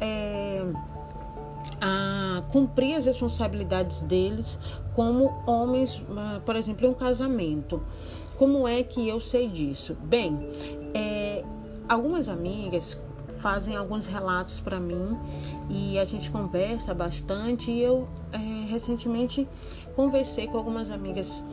é, 0.00 0.64
a 1.80 2.42
cumprir 2.50 2.94
as 2.94 3.04
responsabilidades 3.04 4.00
deles 4.02 4.58
como 4.94 5.42
homens, 5.46 6.02
ah, 6.16 6.40
por 6.46 6.56
exemplo, 6.56 6.86
em 6.86 6.90
um 6.90 6.94
casamento. 6.94 7.82
Como 8.38 8.66
é 8.66 8.82
que 8.82 9.06
eu 9.06 9.20
sei 9.20 9.48
disso? 9.48 9.94
Bem, 10.02 10.48
é, 10.94 11.44
algumas 11.86 12.26
amigas 12.26 12.98
fazem 13.40 13.76
alguns 13.76 14.06
relatos 14.06 14.60
para 14.60 14.78
mim 14.78 15.18
e 15.68 15.98
a 15.98 16.04
gente 16.04 16.30
conversa 16.30 16.94
bastante. 16.94 17.70
E 17.70 17.82
eu 17.82 18.08
é, 18.32 18.38
recentemente 18.70 19.48
conversei 19.94 20.46
com 20.46 20.56
algumas 20.56 20.90
amigas 20.90 21.44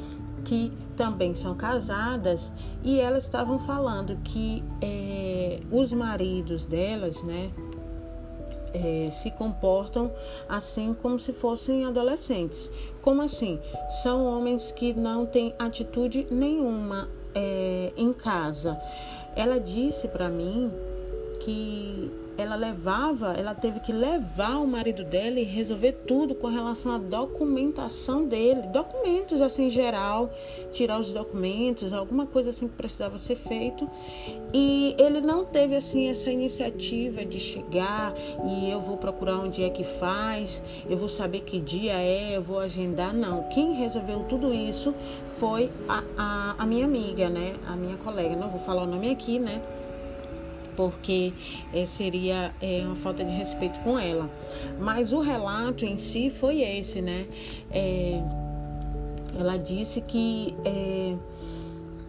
que 0.45 0.71
também 0.95 1.35
são 1.35 1.55
casadas 1.55 2.51
e 2.83 2.99
elas 2.99 3.25
estavam 3.25 3.59
falando 3.59 4.17
que 4.23 4.63
é, 4.81 5.59
os 5.71 5.91
maridos 5.91 6.65
delas, 6.65 7.21
né, 7.23 7.51
é, 8.73 9.09
se 9.11 9.31
comportam 9.31 10.11
assim 10.47 10.93
como 11.01 11.19
se 11.19 11.33
fossem 11.33 11.85
adolescentes. 11.85 12.71
Como 13.01 13.21
assim? 13.21 13.59
São 14.03 14.25
homens 14.25 14.71
que 14.71 14.93
não 14.93 15.25
têm 15.25 15.53
atitude 15.57 16.27
nenhuma 16.29 17.09
é, 17.33 17.91
em 17.97 18.13
casa. 18.13 18.79
Ela 19.35 19.59
disse 19.59 20.07
para 20.07 20.29
mim 20.29 20.71
que 21.47 22.11
ela 22.37 22.55
levava, 22.55 23.31
ela 23.31 23.55
teve 23.55 23.79
que 23.79 23.93
levar 23.93 24.57
o 24.57 24.67
marido 24.67 25.05
dela 25.05 25.39
e 25.39 25.43
resolver 25.43 25.93
tudo 26.05 26.35
com 26.35 26.47
relação 26.47 26.91
à 26.91 26.97
documentação 26.97 28.25
dele, 28.25 28.63
documentos 28.67 29.39
assim 29.39 29.69
geral, 29.69 30.29
tirar 30.73 30.99
os 30.99 31.13
documentos, 31.13 31.93
alguma 31.93 32.25
coisa 32.25 32.49
assim 32.49 32.67
que 32.67 32.75
precisava 32.75 33.17
ser 33.17 33.37
feito. 33.37 33.89
E 34.53 34.93
ele 34.99 35.21
não 35.21 35.45
teve 35.45 35.77
assim 35.77 36.09
essa 36.09 36.29
iniciativa 36.29 37.23
de 37.23 37.39
chegar 37.39 38.13
e 38.45 38.69
eu 38.69 38.81
vou 38.81 38.97
procurar 38.97 39.37
onde 39.37 39.63
é 39.63 39.69
que 39.69 39.85
faz, 39.85 40.61
eu 40.89 40.97
vou 40.97 41.07
saber 41.07 41.39
que 41.39 41.61
dia 41.61 41.93
é, 41.93 42.35
eu 42.35 42.41
vou 42.41 42.59
agendar. 42.59 43.13
Não, 43.13 43.43
quem 43.43 43.71
resolveu 43.71 44.25
tudo 44.27 44.53
isso 44.53 44.93
foi 45.39 45.71
a, 45.87 46.03
a, 46.17 46.55
a 46.59 46.65
minha 46.65 46.83
amiga, 46.83 47.29
né? 47.29 47.53
A 47.65 47.75
minha 47.75 47.95
colega. 47.95 48.35
Não 48.35 48.49
vou 48.49 48.59
falar 48.59 48.83
o 48.83 48.87
nome 48.87 49.09
aqui, 49.09 49.39
né? 49.39 49.61
Porque 50.77 51.33
é, 51.73 51.85
seria 51.85 52.53
é, 52.61 52.83
uma 52.85 52.95
falta 52.95 53.25
de 53.25 53.33
respeito 53.33 53.77
com 53.79 53.99
ela. 53.99 54.29
Mas 54.79 55.11
o 55.11 55.19
relato 55.19 55.83
em 55.83 55.97
si 55.97 56.29
foi 56.29 56.61
esse, 56.61 57.01
né? 57.01 57.25
É, 57.69 58.21
ela 59.37 59.57
disse 59.57 59.99
que 60.01 60.55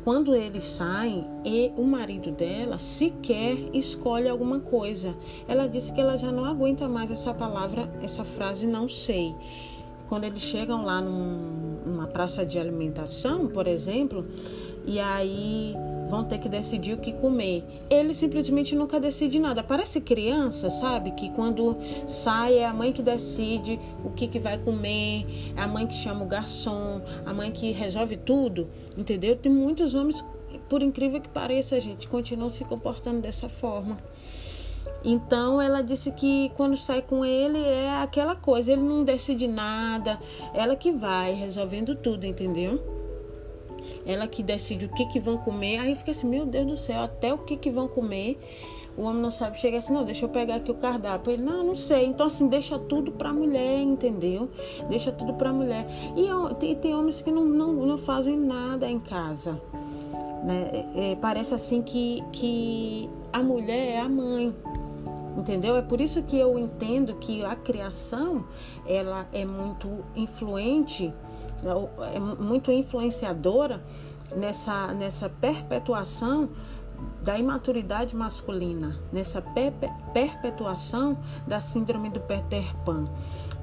quando 0.08 0.34
eles 0.34 0.64
saem 0.64 1.26
e 1.44 1.70
o 1.76 1.84
marido 1.84 2.30
dela 2.30 2.78
sequer 2.78 3.58
escolhe 3.74 4.26
alguma 4.26 4.58
coisa. 4.58 5.14
Ela 5.46 5.66
disse 5.66 5.92
que 5.92 6.00
ela 6.00 6.16
já 6.16 6.32
não 6.32 6.46
aguenta 6.46 6.88
mais 6.88 7.10
essa 7.10 7.34
palavra, 7.34 7.90
essa 8.02 8.24
frase 8.24 8.66
não 8.66 8.88
sei. 8.88 9.34
Quando 10.08 10.24
eles 10.24 10.40
chegam 10.40 10.82
lá 10.86 11.02
num, 11.02 11.82
numa 11.84 12.06
praça 12.06 12.46
de 12.46 12.58
alimentação, 12.58 13.48
por 13.48 13.66
exemplo, 13.66 14.24
e 14.88 14.98
aí 14.98 15.76
vão 16.08 16.24
ter 16.24 16.38
que 16.38 16.48
decidir 16.48 16.94
o 16.94 16.96
que 16.96 17.12
comer. 17.12 17.62
Ele 17.90 18.14
simplesmente 18.14 18.74
nunca 18.74 18.98
decide 18.98 19.38
nada. 19.38 19.62
Parece 19.62 20.00
criança, 20.00 20.70
sabe? 20.70 21.10
Que 21.10 21.28
quando 21.30 21.76
sai 22.06 22.54
é 22.54 22.64
a 22.64 22.72
mãe 22.72 22.90
que 22.90 23.02
decide 23.02 23.78
o 24.02 24.08
que, 24.08 24.26
que 24.26 24.38
vai 24.38 24.56
comer, 24.56 25.52
é 25.54 25.60
a 25.60 25.68
mãe 25.68 25.86
que 25.86 25.94
chama 25.94 26.24
o 26.24 26.26
garçom, 26.26 27.02
a 27.26 27.34
mãe 27.34 27.52
que 27.52 27.70
resolve 27.70 28.16
tudo, 28.16 28.66
entendeu? 28.96 29.36
Tem 29.36 29.52
muitos 29.52 29.94
homens, 29.94 30.24
por 30.70 30.80
incrível 30.80 31.20
que 31.20 31.28
pareça, 31.28 31.78
gente, 31.78 32.08
continuam 32.08 32.48
se 32.48 32.64
comportando 32.64 33.20
dessa 33.20 33.46
forma. 33.46 33.98
Então 35.04 35.60
ela 35.60 35.82
disse 35.82 36.10
que 36.12 36.50
quando 36.56 36.78
sai 36.78 37.02
com 37.02 37.26
ele 37.26 37.62
é 37.62 38.00
aquela 38.00 38.34
coisa, 38.34 38.72
ele 38.72 38.82
não 38.82 39.04
decide 39.04 39.46
nada, 39.46 40.18
ela 40.54 40.74
que 40.74 40.90
vai 40.90 41.34
resolvendo 41.34 41.94
tudo, 41.94 42.24
entendeu? 42.24 42.97
Ela 44.06 44.26
que 44.26 44.42
decide 44.42 44.86
o 44.86 44.88
que, 44.88 45.06
que 45.06 45.20
vão 45.20 45.38
comer. 45.38 45.78
Aí 45.78 45.90
eu 45.90 45.96
fiquei 45.96 46.14
assim, 46.14 46.26
meu 46.26 46.46
Deus 46.46 46.66
do 46.66 46.76
céu, 46.76 47.02
até 47.02 47.32
o 47.32 47.38
que, 47.38 47.56
que 47.56 47.70
vão 47.70 47.88
comer. 47.88 48.38
O 48.96 49.02
homem 49.02 49.22
não 49.22 49.30
sabe, 49.30 49.60
chega 49.60 49.78
assim, 49.78 49.92
não, 49.92 50.04
deixa 50.04 50.24
eu 50.24 50.28
pegar 50.28 50.56
aqui 50.56 50.72
o 50.72 50.74
cardápio. 50.74 51.32
Ele, 51.32 51.42
não, 51.42 51.62
não 51.62 51.76
sei. 51.76 52.06
Então, 52.06 52.26
assim, 52.26 52.48
deixa 52.48 52.76
tudo 52.78 53.12
pra 53.12 53.32
mulher, 53.32 53.80
entendeu? 53.80 54.50
Deixa 54.88 55.12
tudo 55.12 55.34
pra 55.34 55.52
mulher. 55.52 55.86
E 56.16 56.54
tem, 56.56 56.74
tem 56.74 56.94
homens 56.96 57.22
que 57.22 57.30
não, 57.30 57.44
não, 57.44 57.72
não 57.72 57.96
fazem 57.96 58.36
nada 58.36 58.90
em 58.90 58.98
casa. 58.98 59.60
Né? 60.44 60.70
É, 60.72 61.12
é, 61.12 61.16
parece 61.16 61.54
assim 61.54 61.80
que, 61.80 62.24
que 62.32 63.08
a 63.32 63.40
mulher 63.40 63.94
é 63.94 64.00
a 64.00 64.08
mãe 64.08 64.54
entendeu? 65.38 65.76
É 65.76 65.82
por 65.82 66.00
isso 66.00 66.22
que 66.22 66.36
eu 66.36 66.58
entendo 66.58 67.14
que 67.14 67.44
a 67.44 67.54
criação 67.54 68.44
ela 68.84 69.26
é 69.32 69.44
muito 69.44 70.04
influente, 70.16 71.14
é 72.12 72.18
muito 72.18 72.72
influenciadora 72.72 73.82
nessa, 74.34 74.92
nessa 74.92 75.28
perpetuação 75.28 76.50
da 77.22 77.38
imaturidade 77.38 78.16
masculina, 78.16 78.96
nessa 79.12 79.40
perpetuação 80.12 81.16
da 81.46 81.60
síndrome 81.60 82.10
do 82.10 82.20
Peter 82.20 82.74
Pan. 82.84 83.04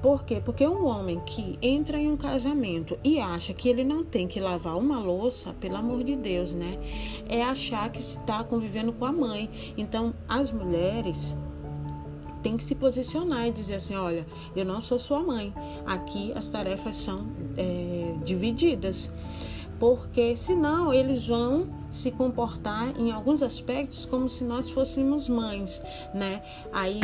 Por 0.01 0.23
quê? 0.23 0.41
Porque 0.43 0.65
um 0.65 0.85
homem 0.85 1.19
que 1.25 1.57
entra 1.61 1.97
em 1.97 2.09
um 2.09 2.15
casamento 2.15 2.97
e 3.03 3.19
acha 3.19 3.53
que 3.53 3.67
ele 3.67 3.83
não 3.83 4.03
tem 4.05 4.27
que 4.27 4.39
lavar 4.39 4.77
uma 4.77 4.99
louça, 4.99 5.53
pelo 5.53 5.75
amor 5.77 6.03
de 6.03 6.15
Deus, 6.15 6.53
né? 6.53 6.77
É 7.27 7.43
achar 7.43 7.89
que 7.89 7.99
está 7.99 8.43
convivendo 8.43 8.93
com 8.93 9.03
a 9.03 9.11
mãe. 9.11 9.49
Então, 9.75 10.13
as 10.29 10.51
mulheres 10.51 11.35
tem 12.45 12.57
que 12.57 12.63
se 12.63 12.75
posicionar 12.75 13.47
e 13.47 13.51
dizer 13.51 13.75
assim: 13.75 13.95
olha, 13.95 14.23
eu 14.55 14.63
não 14.63 14.79
sou 14.79 14.99
sua 14.99 15.19
mãe. 15.19 15.51
Aqui 15.83 16.31
as 16.35 16.47
tarefas 16.47 16.95
são 16.95 17.25
é, 17.57 18.13
divididas. 18.23 19.11
Porque 19.79 20.37
senão 20.37 20.93
eles 20.93 21.27
vão 21.27 21.67
se 21.91 22.11
comportar 22.11 22.97
em 22.97 23.11
alguns 23.11 23.41
aspectos 23.41 24.05
como 24.05 24.29
se 24.29 24.43
nós 24.43 24.69
fôssemos 24.69 25.27
mães, 25.27 25.81
né? 26.13 26.43
Aí 26.71 27.01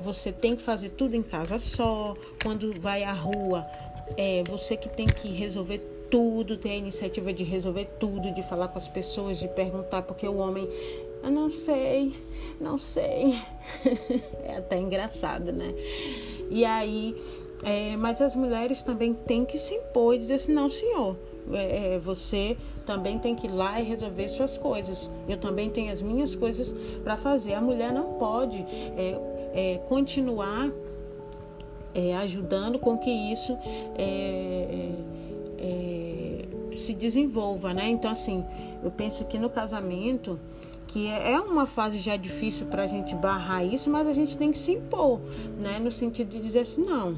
você 0.00 0.30
tem 0.30 0.54
que 0.54 0.62
fazer 0.62 0.90
tudo 0.90 1.16
em 1.16 1.22
casa 1.22 1.58
só. 1.58 2.14
Quando 2.42 2.80
vai 2.80 3.02
à 3.02 3.12
rua, 3.12 3.66
é 4.16 4.44
você 4.48 4.76
que 4.76 4.88
tem 4.88 5.06
que 5.06 5.28
resolver 5.28 5.78
tudo, 6.08 6.56
ter 6.56 6.70
a 6.70 6.76
iniciativa 6.76 7.32
de 7.32 7.42
resolver 7.42 7.86
tudo, 7.98 8.32
de 8.32 8.42
falar 8.44 8.68
com 8.68 8.78
as 8.78 8.86
pessoas, 8.86 9.38
de 9.38 9.48
perguntar, 9.48 10.02
porque 10.02 10.28
o 10.28 10.36
homem 10.36 10.68
eu 11.24 11.30
não 11.30 11.50
sei, 11.50 12.14
não 12.60 12.78
sei. 12.78 13.38
é 14.44 14.58
até 14.58 14.78
engraçado, 14.78 15.52
né? 15.52 15.74
E 16.50 16.64
aí, 16.64 17.16
é, 17.62 17.96
mas 17.96 18.20
as 18.20 18.36
mulheres 18.36 18.82
também 18.82 19.14
têm 19.14 19.44
que 19.44 19.56
se 19.56 19.74
impor 19.74 20.14
e 20.14 20.18
dizer 20.18 20.34
assim: 20.34 20.52
não, 20.52 20.68
senhor, 20.68 21.16
é, 21.52 21.94
é, 21.94 21.98
você 21.98 22.58
também 22.84 23.18
tem 23.18 23.34
que 23.34 23.46
ir 23.46 23.50
lá 23.50 23.80
e 23.80 23.84
resolver 23.84 24.28
suas 24.28 24.58
coisas. 24.58 25.10
Eu 25.26 25.38
também 25.38 25.70
tenho 25.70 25.90
as 25.90 26.02
minhas 26.02 26.34
coisas 26.34 26.74
para 27.02 27.16
fazer. 27.16 27.54
A 27.54 27.60
mulher 27.60 27.90
não 27.90 28.18
pode 28.18 28.58
é, 28.58 29.18
é 29.54 29.80
continuar 29.88 30.70
é, 31.94 32.14
ajudando 32.16 32.78
com 32.78 32.98
que 32.98 33.10
isso 33.10 33.56
se 36.80 36.94
desenvolva, 36.94 37.72
né? 37.72 37.88
Então, 37.88 38.10
assim, 38.10 38.44
eu 38.82 38.90
penso 38.90 39.24
que 39.24 39.38
no 39.38 39.50
casamento 39.50 40.38
que 40.86 41.08
é, 41.08 41.32
é 41.32 41.40
uma 41.40 41.66
fase 41.66 41.98
já 41.98 42.16
difícil 42.16 42.66
para 42.66 42.84
a 42.84 42.86
gente 42.86 43.14
barrar 43.14 43.64
isso, 43.64 43.90
mas 43.90 44.06
a 44.06 44.12
gente 44.12 44.36
tem 44.36 44.52
que 44.52 44.58
se 44.58 44.72
impor, 44.72 45.20
né? 45.58 45.78
No 45.78 45.90
sentido 45.90 46.28
de 46.28 46.40
dizer 46.40 46.60
assim, 46.60 46.84
não, 46.84 47.16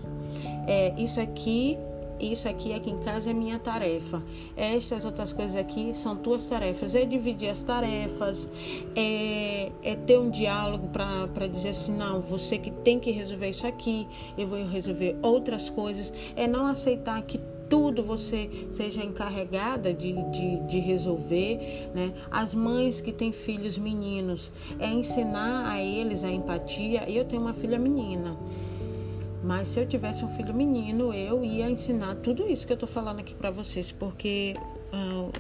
é, 0.66 0.95
isso 0.97 1.21
aqui 1.21 1.77
isso 2.19 2.49
aqui 2.49 2.73
aqui 2.73 2.90
em 2.90 2.99
casa 3.01 3.31
é 3.31 3.35
minha 3.35 3.59
tarefa. 3.59 4.23
Estas 4.57 5.05
outras 5.05 5.33
coisas 5.35 5.55
aqui 5.55 5.92
são 5.95 6.16
tuas 6.16 6.47
tarefas. 6.47 6.95
É 6.95 7.05
dividir 7.05 7.51
as 7.51 7.62
tarefas, 7.62 8.51
é, 8.95 9.71
é 9.83 9.95
ter 9.95 10.19
um 10.19 10.31
diálogo 10.31 10.88
para 10.88 11.47
dizer 11.47 11.71
assim: 11.71 11.95
não, 11.95 12.21
você 12.21 12.57
que 12.57 12.71
tem 12.71 12.99
que 12.99 13.11
resolver 13.11 13.51
isso 13.51 13.66
aqui, 13.66 14.09
eu 14.38 14.47
vou 14.47 14.64
resolver 14.64 15.16
outras 15.21 15.69
coisas. 15.69 16.12
É 16.35 16.47
não 16.47 16.66
aceitar 16.66 17.21
que 17.23 17.38
tudo 17.68 18.02
você 18.02 18.66
seja 18.70 19.02
encarregada 19.02 19.92
de, 19.92 20.12
de, 20.31 20.61
de 20.66 20.79
resolver, 20.79 21.90
né? 21.94 22.12
As 22.31 22.55
mães 22.55 23.00
que 23.00 23.12
têm 23.12 23.33
filhos 23.33 23.76
meninos, 23.76 24.52
é 24.79 24.87
ensinar 24.87 25.70
a 25.70 25.83
eles 25.83 26.22
a 26.24 26.31
empatia. 26.31 27.09
Eu 27.11 27.24
tenho 27.24 27.42
uma 27.42 27.55
filha 27.55 27.79
menina. 27.79 28.37
Mas 29.42 29.68
se 29.68 29.79
eu 29.79 29.87
tivesse 29.87 30.24
um 30.24 30.29
filho 30.29 30.52
menino, 30.52 31.12
eu 31.12 31.44
ia 31.44 31.70
ensinar 31.70 32.16
tudo 32.16 32.48
isso 32.48 32.66
que 32.66 32.72
eu 32.72 32.76
tô 32.76 32.87
falando 32.87 33.20
aqui 33.20 33.35
para 33.35 33.50
vocês, 33.50 33.92
porque 33.92 34.57
uh, 34.92 35.31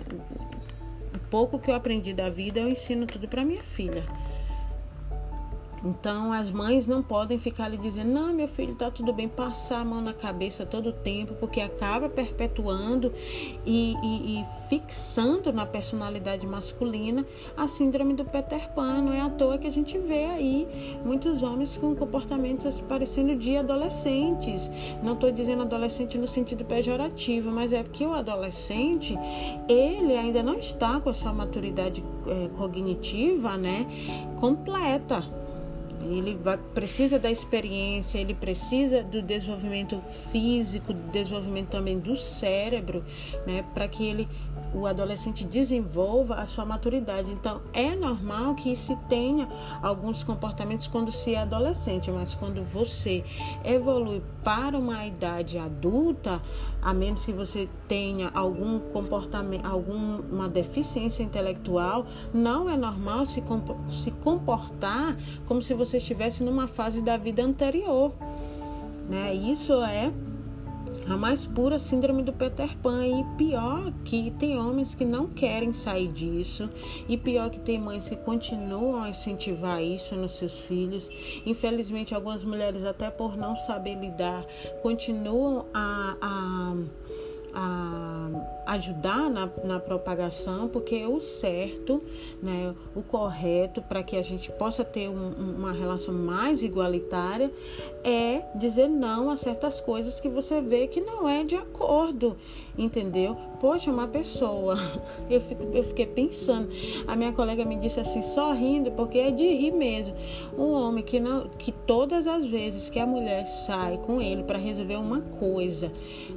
o 1.14 1.18
pouco 1.30 1.58
que 1.58 1.70
eu 1.70 1.74
aprendi 1.74 2.12
da 2.12 2.28
vida, 2.28 2.60
eu 2.60 2.68
ensino 2.68 3.06
tudo 3.06 3.26
para 3.26 3.44
minha 3.44 3.62
filha. 3.62 4.04
Então 5.86 6.32
as 6.32 6.50
mães 6.50 6.88
não 6.88 7.00
podem 7.00 7.38
ficar 7.38 7.66
ali 7.66 7.78
dizendo, 7.78 8.10
não, 8.10 8.32
meu 8.32 8.48
filho 8.48 8.72
está 8.72 8.90
tudo 8.90 9.12
bem, 9.12 9.28
passar 9.28 9.80
a 9.80 9.84
mão 9.84 10.00
na 10.00 10.12
cabeça 10.12 10.66
todo 10.66 10.88
o 10.88 10.92
tempo, 10.92 11.34
porque 11.34 11.60
acaba 11.60 12.08
perpetuando 12.08 13.14
e, 13.64 13.94
e, 14.02 14.40
e, 14.40 14.46
fixando 14.68 15.52
na 15.52 15.64
personalidade 15.64 16.44
masculina 16.44 17.24
a 17.56 17.68
síndrome 17.68 18.14
do 18.14 18.24
Peter 18.24 18.68
Pan. 18.72 19.00
Não 19.00 19.12
é 19.12 19.20
à 19.20 19.30
toa 19.30 19.58
que 19.58 19.68
a 19.68 19.70
gente 19.70 19.96
vê 19.96 20.24
aí 20.24 20.98
muitos 21.04 21.44
homens 21.44 21.76
com 21.76 21.94
comportamentos 21.94 22.80
parecendo 22.80 23.36
de 23.36 23.56
adolescentes. 23.56 24.68
Não 25.04 25.12
estou 25.12 25.30
dizendo 25.30 25.62
adolescente 25.62 26.18
no 26.18 26.26
sentido 26.26 26.64
pejorativo, 26.64 27.52
mas 27.52 27.72
é 27.72 27.84
que 27.84 28.04
o 28.04 28.12
adolescente, 28.12 29.16
ele 29.68 30.16
ainda 30.16 30.42
não 30.42 30.54
está 30.54 30.98
com 30.98 31.10
a 31.10 31.14
sua 31.14 31.32
maturidade 31.32 32.02
é, 32.26 32.48
cognitiva, 32.56 33.56
né, 33.56 33.86
completa. 34.40 35.45
Ele 36.06 36.36
vai, 36.36 36.56
precisa 36.56 37.18
da 37.18 37.30
experiência, 37.30 38.18
ele 38.18 38.34
precisa 38.34 39.02
do 39.02 39.20
desenvolvimento 39.22 40.00
físico, 40.30 40.92
do 40.92 41.10
desenvolvimento 41.10 41.68
também 41.68 41.98
do 41.98 42.16
cérebro, 42.16 43.04
né, 43.46 43.64
para 43.74 43.88
que 43.88 44.04
ele 44.04 44.28
o 44.74 44.86
adolescente 44.86 45.44
desenvolva 45.44 46.36
a 46.36 46.46
sua 46.46 46.64
maturidade. 46.64 47.30
Então, 47.30 47.60
é 47.72 47.94
normal 47.94 48.54
que 48.54 48.76
se 48.76 48.96
tenha 49.08 49.48
alguns 49.82 50.22
comportamentos 50.22 50.86
quando 50.86 51.12
se 51.12 51.34
é 51.34 51.42
adolescente, 51.42 52.10
mas 52.10 52.34
quando 52.34 52.62
você 52.64 53.24
evolui 53.64 54.22
para 54.44 54.78
uma 54.78 55.04
idade 55.06 55.58
adulta, 55.58 56.40
a 56.80 56.92
menos 56.92 57.24
que 57.24 57.32
você 57.32 57.68
tenha 57.88 58.30
algum 58.34 58.78
comportamento, 58.78 59.66
alguma 59.66 60.48
deficiência 60.48 61.22
intelectual, 61.22 62.06
não 62.32 62.68
é 62.68 62.76
normal 62.76 63.26
se, 63.26 63.42
se 64.02 64.10
comportar 64.10 65.16
como 65.46 65.62
se 65.62 65.74
você 65.74 65.96
estivesse 65.96 66.42
numa 66.42 66.66
fase 66.66 67.02
da 67.02 67.16
vida 67.16 67.42
anterior. 67.42 68.12
Né? 69.08 69.34
Isso 69.34 69.72
é 69.82 70.12
a 71.08 71.16
mais 71.16 71.46
pura 71.46 71.78
síndrome 71.78 72.22
do 72.22 72.32
Peter 72.32 72.76
Pan 72.78 73.06
e 73.06 73.24
pior 73.36 73.92
que 74.04 74.32
tem 74.32 74.58
homens 74.58 74.94
que 74.94 75.04
não 75.04 75.28
querem 75.28 75.72
sair 75.72 76.08
disso 76.08 76.68
e 77.08 77.16
pior 77.16 77.48
que 77.48 77.60
tem 77.60 77.78
mães 77.78 78.08
que 78.08 78.16
continuam 78.16 79.02
a 79.02 79.10
incentivar 79.10 79.82
isso 79.82 80.16
nos 80.16 80.36
seus 80.36 80.58
filhos. 80.58 81.08
Infelizmente 81.44 82.14
algumas 82.14 82.44
mulheres 82.44 82.84
até 82.84 83.10
por 83.10 83.36
não 83.36 83.56
saber 83.56 83.94
lidar 83.94 84.44
continuam 84.82 85.66
a, 85.72 86.16
a 86.20 86.76
a 87.58 88.28
ajudar 88.66 89.30
na, 89.30 89.48
na 89.64 89.80
propagação, 89.80 90.68
porque 90.68 91.06
o 91.06 91.20
certo, 91.20 92.02
né, 92.42 92.74
o 92.94 93.02
correto 93.02 93.80
para 93.80 94.02
que 94.02 94.16
a 94.16 94.22
gente 94.22 94.50
possa 94.50 94.84
ter 94.84 95.08
um, 95.08 95.30
uma 95.56 95.72
relação 95.72 96.12
mais 96.12 96.62
igualitária 96.62 97.50
é 98.04 98.42
dizer 98.54 98.88
não 98.88 99.30
a 99.30 99.36
certas 99.36 99.80
coisas 99.80 100.20
que 100.20 100.28
você 100.28 100.60
vê 100.60 100.86
que 100.86 101.00
não 101.00 101.28
é 101.28 101.44
de 101.44 101.56
acordo, 101.56 102.36
entendeu? 102.76 103.36
Poxa, 103.60 103.90
uma 103.90 104.06
pessoa, 104.06 104.76
eu, 105.30 105.40
fico, 105.40 105.62
eu 105.72 105.82
fiquei 105.84 106.06
pensando, 106.06 106.68
a 107.06 107.16
minha 107.16 107.32
colega 107.32 107.64
me 107.64 107.76
disse 107.76 108.00
assim, 108.00 108.20
sorrindo, 108.20 108.90
porque 108.90 109.18
é 109.18 109.30
de 109.30 109.46
rir 109.46 109.72
mesmo. 109.72 110.14
Um 110.58 110.72
homem 110.72 111.02
que 111.02 111.18
não, 111.18 111.48
que 111.50 111.72
todas 111.72 112.26
as 112.26 112.46
vezes 112.46 112.90
que 112.90 112.98
a 112.98 113.06
mulher 113.06 113.46
sai 113.46 113.96
com 113.98 114.20
ele 114.20 114.42
para 114.42 114.58
resolver 114.58 114.96
uma 114.96 115.20
coisa, 115.20 115.90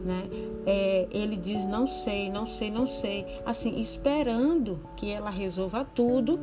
né, 0.06 0.30
é, 0.66 1.08
ele 1.12 1.36
diz 1.36 1.66
não 1.66 1.88
sei, 1.88 2.30
não 2.30 2.46
sei, 2.46 2.72
não 2.72 2.88
sei, 2.88 3.26
assim, 3.46 3.80
esperando 3.80 4.80
que 4.96 5.10
ela 5.12 5.30
resolva 5.30 5.84
tudo 5.84 6.40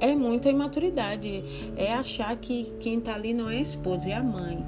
é 0.00 0.14
muita 0.14 0.50
imaturidade. 0.50 1.44
É 1.76 1.94
achar 1.94 2.36
que 2.36 2.72
quem 2.80 2.98
está 2.98 3.14
ali 3.14 3.32
não 3.32 3.48
é 3.48 3.56
a 3.56 3.60
esposa, 3.60 4.08
é 4.08 4.14
a 4.14 4.22
mãe. 4.22 4.64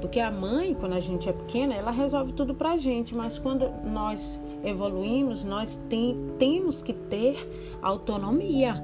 Porque 0.00 0.20
a 0.20 0.30
mãe, 0.30 0.74
quando 0.74 0.92
a 0.92 1.00
gente 1.00 1.28
é 1.28 1.32
pequena, 1.32 1.74
ela 1.74 1.90
resolve 1.90 2.32
tudo 2.32 2.54
pra 2.54 2.76
gente, 2.76 3.14
mas 3.14 3.38
quando 3.38 3.68
nós 3.84 4.40
evoluímos, 4.62 5.42
nós 5.42 5.80
tem, 5.88 6.16
temos 6.38 6.82
que 6.82 6.92
ter 6.92 7.36
autonomia. 7.82 8.82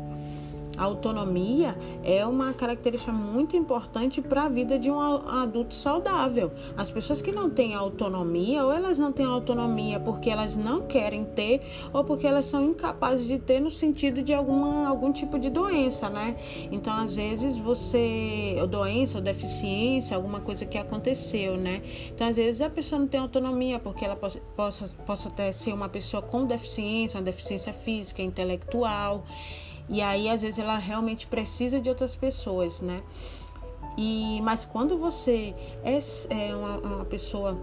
A 0.83 0.85
autonomia 0.85 1.79
é 2.03 2.27
uma 2.27 2.53
característica 2.53 3.13
muito 3.13 3.57
importante 3.57 4.21
para 4.21 4.47
a 4.47 4.49
vida 4.49 4.77
de 4.77 4.91
um 4.91 4.99
adulto 4.99 5.73
saudável. 5.75 6.51
As 6.77 6.91
pessoas 6.91 7.23
que 7.23 7.31
não 7.31 7.49
têm 7.49 7.73
autonomia, 7.73 8.65
ou 8.65 8.73
elas 8.73 8.99
não 8.99 9.13
têm 9.13 9.25
autonomia 9.25 10.01
porque 10.01 10.29
elas 10.29 10.57
não 10.57 10.81
querem 10.89 11.25
ter, 11.25 11.61
ou 11.93 12.03
porque 12.03 12.27
elas 12.27 12.47
são 12.47 12.65
incapazes 12.65 13.29
de 13.29 13.39
ter 13.39 13.61
no 13.61 13.71
sentido 13.71 14.25
de 14.25 14.35
alguma, 14.35 14.89
algum 14.89 15.13
tipo 15.13 15.39
de 15.39 15.51
doença, 15.51 16.11
né? 16.11 16.37
Então, 16.73 16.93
às 16.93 17.15
vezes, 17.15 17.57
você. 17.59 18.57
Doença, 18.69 19.19
ou 19.19 19.23
deficiência, 19.23 20.17
alguma 20.17 20.41
coisa 20.41 20.67
que 20.67 20.77
aconteceu, 20.77 21.57
né? 21.57 21.81
Então, 22.13 22.27
às 22.27 22.35
vezes, 22.35 22.61
a 22.61 22.69
pessoa 22.69 22.99
não 22.99 23.07
tem 23.07 23.21
autonomia 23.21 23.79
porque 23.79 24.05
ela 24.05 24.17
possa, 24.17 24.41
possa, 24.57 24.89
possa 25.07 25.29
até 25.29 25.53
ser 25.53 25.73
uma 25.73 25.89
pessoa 25.89 26.21
com 26.21 26.45
deficiência, 26.45 27.19
uma 27.21 27.25
deficiência 27.25 27.73
física, 27.73 28.21
intelectual. 28.21 29.25
E 29.89 30.01
aí, 30.01 30.29
às 30.29 30.43
vezes, 30.43 30.59
ela 30.59 30.79
realmente 30.79 31.27
precisa 31.27 31.81
de 31.81 31.89
outras 31.89 32.15
pessoas, 32.15 32.81
né? 32.81 33.03
E, 33.97 34.41
mas 34.43 34.65
quando 34.65 34.97
você 34.97 35.55
é, 35.85 35.99
é 36.31 36.55
uma, 36.55 36.79
uma 36.79 37.05
pessoa 37.05 37.59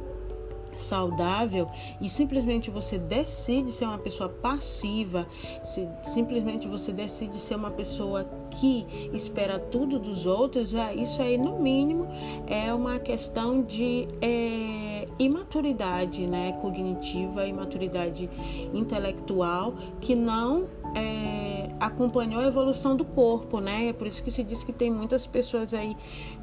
saudável 0.74 1.68
e 2.00 2.10
simplesmente 2.10 2.70
você 2.70 2.98
decide 2.98 3.72
ser 3.72 3.86
uma 3.86 3.98
pessoa 3.98 4.30
passiva, 4.30 5.28
se 5.64 5.88
simplesmente 6.04 6.68
você 6.68 6.92
decide 6.92 7.36
ser 7.38 7.56
uma 7.56 7.72
pessoa 7.72 8.26
que 8.52 8.86
espera 9.14 9.60
tudo 9.60 10.00
dos 10.00 10.26
outros, 10.26 10.74
é, 10.74 10.94
isso 10.94 11.22
aí 11.22 11.38
no 11.38 11.60
mínimo 11.60 12.08
é 12.48 12.74
uma 12.74 13.00
questão 13.00 13.62
de 13.62 14.08
é, 14.22 15.08
imaturidade, 15.18 16.26
né, 16.26 16.54
cognitiva, 16.62 17.46
imaturidade 17.46 18.30
intelectual 18.74 19.74
que 20.00 20.16
não 20.16 20.68
é, 20.96 21.39
acompanhou 21.80 22.42
a 22.42 22.46
evolução 22.46 22.96
do 22.96 23.06
corpo, 23.06 23.60
né? 23.60 23.88
É 23.88 23.94
por 23.94 24.08
isso 24.08 24.24
que 24.24 24.32
se 24.32 24.44
diz 24.44 24.64
que 24.64 24.74
tem 24.74 24.92
muitas 24.92 25.26
pessoas 25.26 25.74
aí 25.74 25.96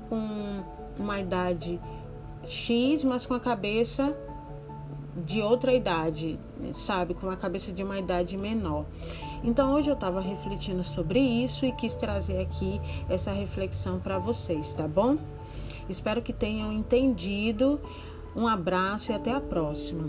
com 0.09 0.62
uma 0.99 1.18
idade 1.18 1.81
X, 2.44 3.05
mas 3.05 3.27
com 3.27 3.35
a 3.35 3.40
cabeça 3.40 4.16
de 5.25 5.40
outra 5.40 5.72
idade, 5.72 6.38
sabe? 6.75 7.14
Com 7.14 7.31
a 7.31 7.37
cabeça 7.37 7.72
de 7.72 7.83
uma 7.83 7.99
idade 7.99 8.37
menor. 8.37 8.85
Então 9.42 9.75
hoje 9.75 9.90
eu 9.90 9.94
estava 9.94 10.20
refletindo 10.20 10.85
sobre 10.85 11.20
isso 11.20 11.64
e 11.64 11.72
quis 11.72 11.94
trazer 11.94 12.40
aqui 12.40 12.81
essa 13.09 13.33
reflexão 13.33 13.99
para 13.99 14.18
vocês, 14.18 14.75
tá 14.75 14.87
bom? 14.87 15.16
Espero 15.88 16.20
que 16.20 16.33
tenham 16.33 16.72
entendido. 16.72 17.81
Um 18.35 18.46
abraço 18.46 19.12
e 19.12 19.14
até 19.14 19.33
a 19.33 19.40
próxima. 19.40 20.09